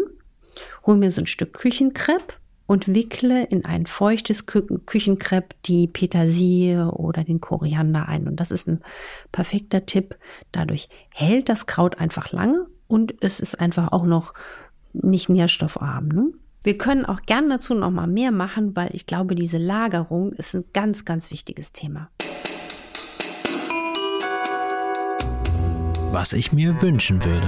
hole 0.85 0.97
mir 0.97 1.11
so 1.11 1.21
ein 1.21 1.27
Stück 1.27 1.53
Küchenkrepp 1.53 2.37
und 2.71 2.93
wickle 2.93 3.43
in 3.43 3.65
ein 3.65 3.85
feuchtes 3.85 4.45
Kü 4.45 4.61
Küchenkrepp 4.85 5.55
die 5.65 5.87
Petersilie 5.87 6.89
oder 6.91 7.23
den 7.23 7.41
Koriander 7.41 8.07
ein. 8.07 8.27
Und 8.27 8.37
das 8.37 8.49
ist 8.49 8.67
ein 8.67 8.81
perfekter 9.31 9.85
Tipp. 9.85 10.15
Dadurch 10.53 10.87
hält 11.09 11.49
das 11.49 11.65
Kraut 11.65 11.99
einfach 11.99 12.31
lange 12.31 12.67
und 12.87 13.13
es 13.21 13.39
ist 13.41 13.59
einfach 13.59 13.91
auch 13.91 14.05
noch 14.05 14.33
nicht 14.93 15.27
nährstoffarm. 15.27 16.07
Ne? 16.07 16.31
Wir 16.63 16.77
können 16.77 17.05
auch 17.05 17.23
gern 17.23 17.49
dazu 17.49 17.73
noch 17.73 17.91
mal 17.91 18.07
mehr 18.07 18.31
machen, 18.31 18.75
weil 18.75 18.91
ich 18.93 19.05
glaube, 19.05 19.35
diese 19.35 19.57
Lagerung 19.57 20.31
ist 20.33 20.53
ein 20.53 20.63
ganz, 20.73 21.05
ganz 21.05 21.31
wichtiges 21.31 21.73
Thema. 21.73 22.09
Was 26.11 26.33
ich 26.33 26.51
mir 26.51 26.81
wünschen 26.81 27.23
würde. 27.23 27.47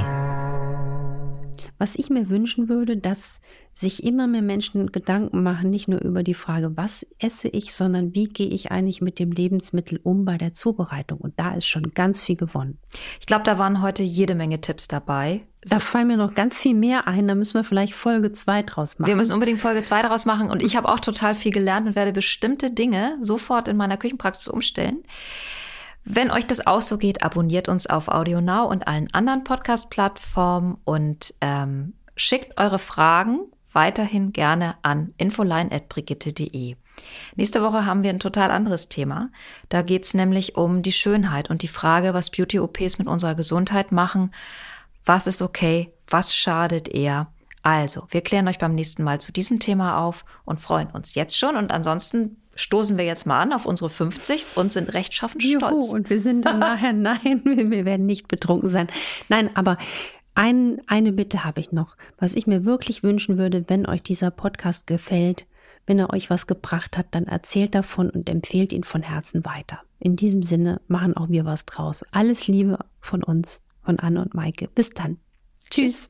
Was 1.79 1.95
ich 1.95 2.09
mir 2.09 2.29
wünschen 2.29 2.69
würde, 2.69 2.95
dass 2.95 3.41
sich 3.73 4.05
immer 4.05 4.25
mehr 4.25 4.41
Menschen 4.41 4.89
Gedanken 4.93 5.43
machen, 5.43 5.69
nicht 5.69 5.89
nur 5.89 5.99
über 5.99 6.23
die 6.23 6.33
Frage, 6.33 6.77
was 6.77 7.05
esse 7.19 7.49
ich, 7.49 7.73
sondern 7.73 8.15
wie 8.15 8.29
gehe 8.29 8.47
ich 8.47 8.71
eigentlich 8.71 9.01
mit 9.01 9.19
dem 9.19 9.33
Lebensmittel 9.33 9.99
um 10.01 10.23
bei 10.23 10.37
der 10.37 10.53
Zubereitung. 10.53 11.17
Und 11.17 11.37
da 11.37 11.55
ist 11.55 11.67
schon 11.67 11.91
ganz 11.93 12.23
viel 12.23 12.37
gewonnen. 12.37 12.77
Ich 13.19 13.25
glaube, 13.25 13.43
da 13.43 13.59
waren 13.59 13.81
heute 13.81 14.01
jede 14.01 14.33
Menge 14.33 14.61
Tipps 14.61 14.87
dabei. 14.87 15.41
Da 15.65 15.79
fallen 15.79 16.07
mir 16.07 16.17
noch 16.17 16.33
ganz 16.33 16.61
viel 16.61 16.73
mehr 16.73 17.05
ein. 17.05 17.27
Da 17.27 17.35
müssen 17.35 17.55
wir 17.55 17.65
vielleicht 17.65 17.93
Folge 17.93 18.31
2 18.31 18.63
draus 18.63 18.97
machen. 18.97 19.09
Wir 19.09 19.17
müssen 19.17 19.33
unbedingt 19.33 19.59
Folge 19.59 19.81
2 19.81 20.03
draus 20.03 20.23
machen. 20.23 20.49
Und 20.49 20.63
ich 20.63 20.77
habe 20.77 20.87
auch 20.87 21.01
total 21.01 21.35
viel 21.35 21.51
gelernt 21.51 21.85
und 21.85 21.97
werde 21.97 22.13
bestimmte 22.13 22.71
Dinge 22.71 23.17
sofort 23.19 23.67
in 23.67 23.75
meiner 23.75 23.97
Küchenpraxis 23.97 24.47
umstellen. 24.47 25.03
Wenn 26.05 26.31
euch 26.31 26.45
das 26.45 26.65
auch 26.65 26.81
so 26.81 26.97
geht, 26.97 27.23
abonniert 27.23 27.69
uns 27.69 27.87
auf 27.87 28.09
AudioNow 28.09 28.69
und 28.69 28.87
allen 28.87 29.13
anderen 29.13 29.43
Podcast-Plattformen 29.43 30.77
und 30.83 31.33
ähm, 31.39 31.93
schickt 32.15 32.57
eure 32.57 32.79
Fragen 32.79 33.39
weiterhin 33.71 34.33
gerne 34.33 34.75
an 34.81 35.13
infoline.brigitte.de. 35.17 36.75
Nächste 37.35 37.63
Woche 37.63 37.85
haben 37.85 38.03
wir 38.03 38.11
ein 38.11 38.19
total 38.19 38.51
anderes 38.51 38.89
Thema. 38.89 39.29
Da 39.69 39.81
geht's 39.81 40.13
nämlich 40.13 40.55
um 40.55 40.83
die 40.83 40.91
Schönheit 40.91 41.49
und 41.49 41.63
die 41.63 41.67
Frage, 41.67 42.13
was 42.13 42.29
Beauty-OPs 42.29 42.99
mit 42.99 43.07
unserer 43.07 43.35
Gesundheit 43.35 43.91
machen. 43.91 44.33
Was 45.05 45.25
ist 45.25 45.41
okay? 45.41 45.91
Was 46.07 46.35
schadet 46.35 46.87
eher? 46.87 47.31
Also, 47.63 48.07
wir 48.09 48.21
klären 48.21 48.47
euch 48.47 48.59
beim 48.59 48.75
nächsten 48.75 49.03
Mal 49.03 49.21
zu 49.21 49.31
diesem 49.31 49.59
Thema 49.59 49.97
auf 49.97 50.25
und 50.43 50.61
freuen 50.61 50.91
uns 50.91 51.15
jetzt 51.15 51.37
schon. 51.37 51.55
Und 51.55 51.71
ansonsten 51.71 52.42
stoßen 52.55 52.97
wir 52.97 53.05
jetzt 53.05 53.25
mal 53.25 53.41
an 53.41 53.53
auf 53.53 53.65
unsere 53.65 53.89
50 53.89 54.55
und 54.55 54.71
sind 54.71 54.93
rechtschaffen 54.93 55.41
stolz. 55.41 55.87
Juhu, 55.87 55.95
und 55.95 56.09
wir 56.09 56.19
sind 56.19 56.45
dann 56.45 56.59
nachher, 56.59 56.93
nein, 56.93 57.41
wir 57.43 57.85
werden 57.85 58.05
nicht 58.05 58.27
betrunken 58.27 58.69
sein. 58.69 58.87
Nein, 59.29 59.49
aber 59.55 59.77
ein, 60.35 60.81
eine 60.87 61.11
Bitte 61.11 61.43
habe 61.43 61.61
ich 61.61 61.71
noch. 61.71 61.95
Was 62.17 62.35
ich 62.35 62.47
mir 62.47 62.65
wirklich 62.65 63.03
wünschen 63.03 63.37
würde, 63.37 63.65
wenn 63.67 63.85
euch 63.85 64.01
dieser 64.01 64.31
Podcast 64.31 64.87
gefällt, 64.87 65.45
wenn 65.85 65.99
er 65.99 66.13
euch 66.13 66.29
was 66.29 66.47
gebracht 66.47 66.97
hat, 66.97 67.07
dann 67.11 67.25
erzählt 67.25 67.75
davon 67.75 68.09
und 68.09 68.29
empfehlt 68.29 68.73
ihn 68.73 68.83
von 68.83 69.03
Herzen 69.03 69.45
weiter. 69.45 69.81
In 69.99 70.15
diesem 70.15 70.43
Sinne 70.43 70.81
machen 70.87 71.15
auch 71.15 71.29
wir 71.29 71.45
was 71.45 71.65
draus. 71.65 72.03
Alles 72.11 72.47
Liebe 72.47 72.79
von 72.99 73.23
uns, 73.23 73.61
von 73.83 73.99
Anne 73.99 74.21
und 74.21 74.33
Maike. 74.33 74.69
Bis 74.73 74.89
dann. 74.89 75.17
Tschüss. 75.69 76.09